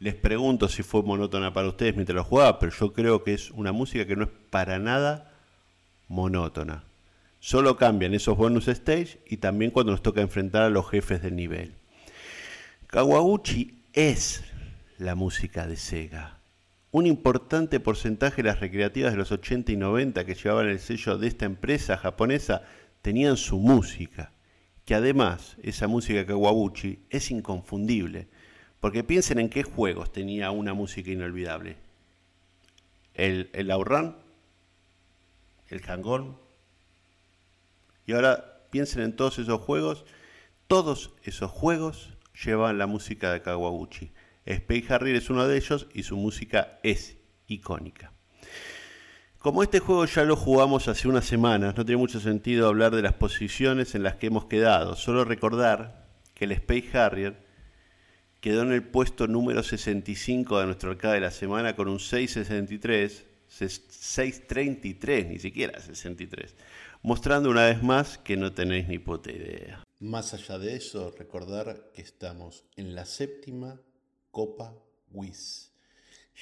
Les 0.00 0.14
pregunto 0.14 0.66
si 0.68 0.82
fue 0.82 1.02
monótona 1.02 1.52
para 1.52 1.68
ustedes 1.68 1.94
mientras 1.94 2.16
lo 2.16 2.24
jugaba, 2.24 2.58
pero 2.58 2.72
yo 2.72 2.92
creo 2.94 3.22
que 3.22 3.34
es 3.34 3.50
una 3.50 3.70
música 3.70 4.06
que 4.06 4.16
no 4.16 4.24
es 4.24 4.30
para 4.48 4.78
nada 4.78 5.30
monótona. 6.08 6.84
Solo 7.38 7.76
cambian 7.76 8.14
esos 8.14 8.36
bonus 8.36 8.66
stage 8.68 9.20
y 9.26 9.36
también 9.36 9.70
cuando 9.70 9.92
nos 9.92 10.02
toca 10.02 10.22
enfrentar 10.22 10.62
a 10.62 10.70
los 10.70 10.88
jefes 10.88 11.22
del 11.22 11.36
nivel. 11.36 11.74
Kawaguchi 12.86 13.82
es 13.92 14.42
la 14.98 15.14
música 15.14 15.66
de 15.66 15.76
Sega. 15.76 16.38
Un 16.92 17.06
importante 17.06 17.78
porcentaje 17.78 18.42
de 18.42 18.48
las 18.48 18.60
recreativas 18.60 19.12
de 19.12 19.18
los 19.18 19.30
80 19.30 19.72
y 19.72 19.76
90 19.76 20.24
que 20.24 20.34
llevaban 20.34 20.68
el 20.68 20.80
sello 20.80 21.18
de 21.18 21.28
esta 21.28 21.44
empresa 21.44 21.98
japonesa 21.98 22.62
tenían 23.02 23.36
su 23.36 23.58
música, 23.58 24.32
que 24.86 24.94
además 24.94 25.56
esa 25.62 25.88
música 25.88 26.26
Kawaguchi 26.26 27.04
es 27.10 27.30
inconfundible, 27.30 28.28
porque 28.80 29.04
piensen 29.04 29.38
en 29.38 29.50
qué 29.50 29.62
juegos 29.62 30.12
tenía 30.12 30.50
una 30.50 30.74
música 30.74 31.10
inolvidable. 31.10 31.76
El, 33.14 33.50
el 33.52 33.70
Outrun, 33.70 34.16
el 35.68 35.82
Hang-On, 35.82 36.36
y 38.06 38.12
ahora 38.12 38.64
piensen 38.70 39.02
en 39.02 39.14
todos 39.14 39.38
esos 39.38 39.60
juegos, 39.60 40.04
todos 40.66 41.12
esos 41.22 41.50
juegos 41.50 42.16
llevan 42.44 42.78
la 42.78 42.86
música 42.86 43.32
de 43.32 43.42
Kawaguchi. 43.42 44.12
Space 44.46 44.86
Harrier 44.88 45.16
es 45.16 45.30
uno 45.30 45.46
de 45.46 45.56
ellos 45.56 45.86
y 45.92 46.02
su 46.02 46.16
música 46.16 46.78
es 46.82 47.18
icónica. 47.46 48.12
Como 49.38 49.62
este 49.62 49.80
juego 49.80 50.04
ya 50.06 50.24
lo 50.24 50.36
jugamos 50.36 50.88
hace 50.88 51.08
unas 51.08 51.24
semanas, 51.24 51.76
no 51.76 51.84
tiene 51.84 51.98
mucho 51.98 52.20
sentido 52.20 52.68
hablar 52.68 52.94
de 52.94 53.02
las 53.02 53.14
posiciones 53.14 53.94
en 53.94 54.02
las 54.02 54.16
que 54.16 54.26
hemos 54.26 54.46
quedado. 54.46 54.96
Solo 54.96 55.24
recordar 55.24 56.06
que 56.34 56.44
el 56.44 56.52
Space 56.52 56.98
Harrier 56.98 57.49
quedó 58.40 58.62
en 58.62 58.72
el 58.72 58.82
puesto 58.82 59.26
número 59.26 59.62
65 59.62 60.60
de 60.60 60.66
nuestro 60.66 60.90
arcade 60.90 61.14
de 61.14 61.20
la 61.20 61.30
semana 61.30 61.76
con 61.76 61.88
un 61.88 62.00
663, 62.00 63.26
633, 63.46 65.28
ni 65.28 65.38
siquiera 65.38 65.78
63, 65.78 66.54
mostrando 67.02 67.50
una 67.50 67.66
vez 67.66 67.82
más 67.82 68.18
que 68.18 68.36
no 68.36 68.52
tenéis 68.52 68.88
ni 68.88 68.98
puta 68.98 69.30
idea. 69.30 69.84
Más 69.98 70.32
allá 70.32 70.58
de 70.58 70.76
eso, 70.76 71.14
recordar 71.18 71.90
que 71.94 72.00
estamos 72.00 72.64
en 72.76 72.94
la 72.94 73.04
séptima 73.04 73.80
Copa 74.30 74.74
WIS, 75.12 75.72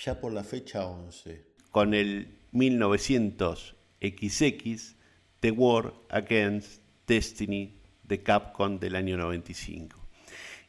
ya 0.05 0.21
por 0.21 0.33
la 0.33 0.45
fecha 0.45 0.87
11, 0.87 1.45
con 1.71 1.95
el 1.95 2.39
1900 2.53 3.75
XX 4.01 4.97
The 5.41 5.51
War 5.51 5.93
Against 6.11 6.83
Destiny 7.07 7.81
de 8.05 8.23
Capcom 8.23 8.79
del 8.79 8.95
año 8.95 9.17
95. 9.17 9.99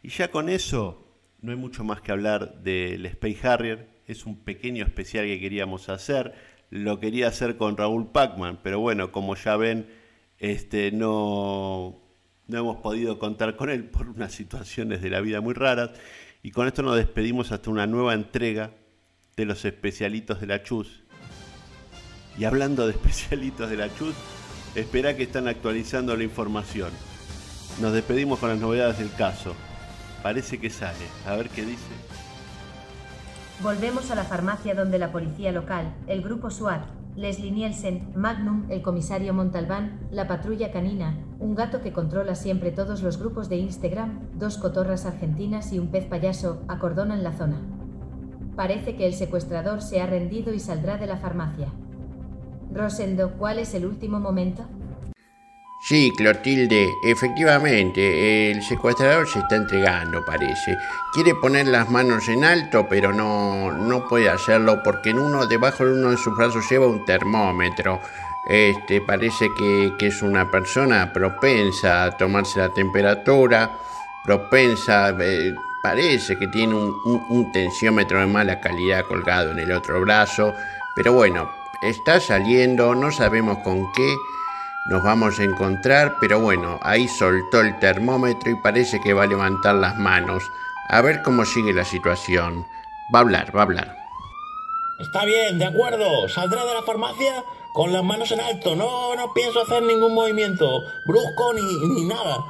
Y 0.01 0.09
ya 0.09 0.31
con 0.31 0.49
eso 0.49 1.08
no 1.41 1.51
hay 1.51 1.57
mucho 1.57 1.83
más 1.83 2.01
que 2.01 2.11
hablar 2.11 2.61
del 2.61 3.05
Space 3.05 3.47
Harrier, 3.47 3.87
es 4.05 4.25
un 4.25 4.37
pequeño 4.37 4.83
especial 4.83 5.25
que 5.25 5.39
queríamos 5.39 5.89
hacer, 5.89 6.33
lo 6.69 6.99
quería 6.99 7.27
hacer 7.27 7.57
con 7.57 7.77
Raúl 7.77 8.11
Pacman, 8.11 8.59
pero 8.61 8.79
bueno, 8.79 9.11
como 9.11 9.35
ya 9.35 9.55
ven, 9.57 9.87
este, 10.37 10.91
no, 10.91 11.99
no 12.47 12.57
hemos 12.57 12.77
podido 12.77 13.19
contar 13.19 13.55
con 13.55 13.69
él 13.69 13.85
por 13.85 14.09
unas 14.09 14.33
situaciones 14.33 15.01
de 15.01 15.09
la 15.09 15.21
vida 15.21 15.41
muy 15.41 15.53
raras. 15.53 15.91
Y 16.41 16.51
con 16.51 16.67
esto 16.67 16.81
nos 16.81 16.95
despedimos 16.95 17.51
hasta 17.51 17.69
una 17.69 17.85
nueva 17.85 18.13
entrega 18.13 18.71
de 19.35 19.45
los 19.45 19.65
especialitos 19.65 20.41
de 20.41 20.47
la 20.47 20.63
Chus. 20.63 21.03
Y 22.37 22.45
hablando 22.45 22.87
de 22.87 22.93
especialitos 22.93 23.69
de 23.69 23.77
la 23.77 23.93
Chus, 23.93 24.15
espera 24.75 25.15
que 25.15 25.23
están 25.23 25.47
actualizando 25.47 26.15
la 26.15 26.23
información. 26.23 26.91
Nos 27.81 27.93
despedimos 27.93 28.39
con 28.39 28.49
las 28.49 28.59
novedades 28.59 28.99
del 28.99 29.11
caso. 29.13 29.55
Parece 30.23 30.59
que 30.59 30.69
sale. 30.69 31.05
A 31.25 31.35
ver 31.35 31.49
qué 31.49 31.65
dice. 31.65 31.93
Volvemos 33.61 34.11
a 34.11 34.15
la 34.15 34.23
farmacia 34.23 34.73
donde 34.73 34.99
la 34.99 35.11
policía 35.11 35.51
local, 35.51 35.93
el 36.07 36.21
grupo 36.21 36.49
SWAT, 36.49 36.85
Leslie 37.15 37.51
Nielsen, 37.51 38.13
Magnum, 38.15 38.65
el 38.69 38.81
comisario 38.81 39.33
Montalbán, 39.33 40.07
la 40.11 40.27
patrulla 40.27 40.71
canina, 40.71 41.17
un 41.39 41.55
gato 41.55 41.81
que 41.81 41.91
controla 41.91 42.35
siempre 42.35 42.71
todos 42.71 43.01
los 43.01 43.17
grupos 43.17 43.49
de 43.49 43.57
Instagram, 43.57 44.19
dos 44.35 44.57
cotorras 44.57 45.05
argentinas 45.05 45.73
y 45.73 45.79
un 45.79 45.91
pez 45.91 46.05
payaso, 46.05 46.63
acordonan 46.69 47.23
la 47.23 47.33
zona. 47.33 47.61
Parece 48.55 48.95
que 48.95 49.05
el 49.05 49.13
secuestrador 49.13 49.81
se 49.81 50.01
ha 50.01 50.05
rendido 50.05 50.53
y 50.53 50.59
saldrá 50.59 50.97
de 50.97 51.07
la 51.07 51.17
farmacia. 51.17 51.67
Rosendo, 52.73 53.33
¿cuál 53.37 53.59
es 53.59 53.73
el 53.73 53.85
último 53.85 54.19
momento? 54.19 54.63
Sí, 55.81 56.13
Clotilde, 56.15 56.99
efectivamente, 57.03 58.51
el 58.51 58.61
secuestrador 58.61 59.27
se 59.27 59.39
está 59.39 59.55
entregando, 59.55 60.25
parece. 60.25 60.77
Quiere 61.13 61.35
poner 61.35 61.67
las 61.67 61.89
manos 61.89 62.27
en 62.27 62.43
alto, 62.43 62.87
pero 62.89 63.13
no, 63.13 63.71
no 63.71 64.07
puede 64.07 64.29
hacerlo 64.29 64.83
porque 64.83 65.11
en 65.11 65.19
uno, 65.19 65.47
debajo 65.47 65.85
de 65.85 65.93
uno 65.93 66.11
de 66.11 66.17
sus 66.17 66.35
brazos 66.35 66.69
lleva 66.69 66.87
un 66.87 67.05
termómetro. 67.05 68.01
Este, 68.45 68.99
parece 69.01 69.47
que, 69.57 69.93
que 69.97 70.07
es 70.07 70.21
una 70.21 70.51
persona 70.51 71.13
propensa 71.13 72.03
a 72.03 72.11
tomarse 72.11 72.59
la 72.59 72.73
temperatura, 72.73 73.71
propensa, 74.23 75.15
eh, 75.19 75.53
parece 75.81 76.37
que 76.37 76.47
tiene 76.47 76.75
un, 76.75 77.51
tensiómetro 77.51 78.19
de 78.19 78.27
mala 78.27 78.59
calidad 78.59 79.05
colgado 79.05 79.51
en 79.51 79.59
el 79.59 79.71
otro 79.71 80.01
brazo, 80.01 80.53
pero 80.95 81.13
bueno, 81.13 81.49
está 81.81 82.19
saliendo, 82.19 82.95
no 82.95 83.11
sabemos 83.11 83.59
con 83.59 83.91
qué 83.93 84.15
nos 84.87 85.03
vamos 85.03 85.39
a 85.39 85.43
encontrar, 85.43 86.17
pero 86.19 86.39
bueno, 86.39 86.79
ahí 86.81 87.07
soltó 87.07 87.61
el 87.61 87.77
termómetro 87.79 88.51
y 88.51 88.55
parece 88.55 88.99
que 89.01 89.13
va 89.13 89.23
a 89.23 89.27
levantar 89.27 89.75
las 89.75 89.97
manos. 89.97 90.43
A 90.89 91.01
ver 91.01 91.21
cómo 91.21 91.45
sigue 91.45 91.73
la 91.73 91.85
situación. 91.85 92.65
Va 93.13 93.19
a 93.19 93.21
hablar, 93.21 93.55
va 93.55 93.59
a 93.59 93.63
hablar. 93.63 93.97
Está 94.99 95.25
bien, 95.25 95.59
de 95.59 95.65
acuerdo. 95.65 96.27
Saldré 96.27 96.59
de 96.59 96.73
la 96.73 96.81
farmacia 96.81 97.43
con 97.73 97.93
las 97.93 98.03
manos 98.03 98.31
en 98.31 98.39
alto. 98.39 98.75
No, 98.75 99.15
no 99.15 99.33
pienso 99.33 99.61
hacer 99.61 99.83
ningún 99.83 100.13
movimiento 100.13 100.83
brusco 101.05 101.53
ni, 101.53 101.61
ni 101.95 102.05
nada. 102.05 102.43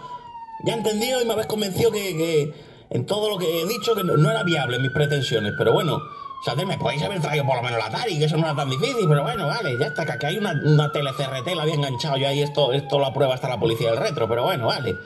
Ya 0.64 0.74
he 0.74 0.78
entendido 0.78 1.22
y 1.22 1.26
me 1.26 1.34
habéis 1.34 1.48
convencido 1.48 1.92
que, 1.92 2.16
que 2.18 2.54
en 2.90 3.06
todo 3.06 3.30
lo 3.30 3.38
que 3.38 3.62
he 3.62 3.66
dicho 3.68 3.96
que 3.96 4.04
no, 4.04 4.18
no 4.18 4.32
era 4.32 4.44
viable 4.44 4.80
mis 4.80 4.92
pretensiones. 4.92 5.54
Pero 5.58 5.74
bueno, 5.74 6.02
Saldré, 6.44 6.66
me 6.66 6.78
podéis 6.78 7.04
haber 7.04 7.22
traído 7.22 7.46
por 7.46 7.58
lo 7.58 7.64
menos 7.64 7.80
la 7.80 7.88
Atari, 7.88 8.18
que 8.18 8.26
eso 8.26 8.38
no 8.38 8.46
era 8.46 8.56
tan 8.56 8.70
difícil. 8.70 9.08
Pero 9.08 9.24
bueno, 9.24 9.48
vale, 9.48 9.78
ya 9.78 9.88
está. 9.88 10.06
Que 10.06 10.14
aquí 10.14 10.26
hay 10.28 10.38
una, 10.38 10.54
una 10.64 10.92
tele 10.92 11.12
CRT, 11.14 11.56
la 11.56 11.66
enganchado 11.66 12.18
yo 12.18 12.28
ahí. 12.28 12.42
Esto, 12.42 12.72
esto 12.72 13.00
la 13.00 13.14
prueba 13.14 13.34
hasta 13.36 13.50
la 13.50 13.60
policía 13.60 13.92
del 13.92 14.00
retro. 14.00 14.28
Pero 14.30 14.44
bueno, 14.44 14.68
vale. 14.68 14.98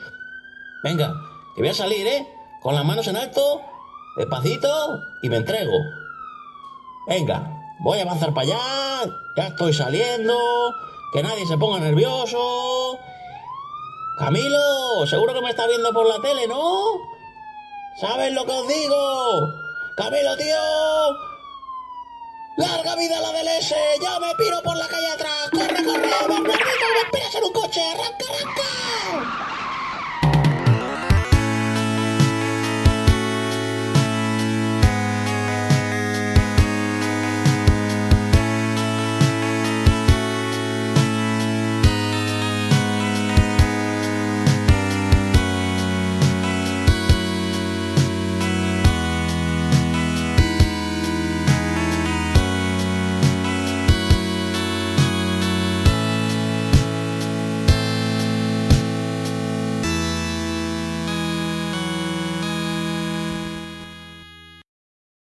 Venga, 0.84 1.14
que 1.54 1.62
voy 1.62 1.70
a 1.70 1.74
salir, 1.74 2.06
¿eh? 2.06 2.28
Con 2.62 2.74
las 2.74 2.84
manos 2.84 3.06
en 3.08 3.16
alto, 3.16 3.62
despacito 4.16 5.02
y 5.22 5.28
me 5.28 5.36
entrego. 5.36 5.72
Venga, 7.06 7.50
voy 7.80 7.98
a 7.98 8.02
avanzar 8.02 8.32
para 8.32 8.46
allá, 8.46 9.12
ya 9.36 9.46
estoy 9.48 9.72
saliendo, 9.72 10.34
que 11.12 11.22
nadie 11.22 11.46
se 11.46 11.58
ponga 11.58 11.80
nervioso. 11.80 12.98
Camilo, 14.18 15.06
seguro 15.06 15.34
que 15.34 15.42
me 15.42 15.50
está 15.50 15.66
viendo 15.66 15.92
por 15.92 16.06
la 16.06 16.20
tele, 16.20 16.46
¿no? 16.46 16.84
¿Sabes 18.00 18.32
lo 18.32 18.44
que 18.44 18.52
os 18.52 18.68
digo? 18.68 19.63
Camilo, 19.96 20.36
tío. 20.36 20.56
Larga 22.56 22.96
vida 22.96 23.20
la 23.20 23.30
del 23.30 23.46
S. 23.46 23.74
Yo 24.02 24.20
me 24.20 24.34
piro 24.34 24.60
por 24.62 24.76
la 24.76 24.88
calle 24.88 25.06
atrás. 25.08 25.50
Corre, 25.52 25.84
corre. 25.84 26.08
Más 26.08 26.40
perdido. 26.42 26.88
Me 26.94 27.00
esperas 27.04 27.34
en 27.36 27.44
un 27.44 27.52
coche. 27.52 27.80
Arranca, 27.80 28.24
arranca. 28.28 29.53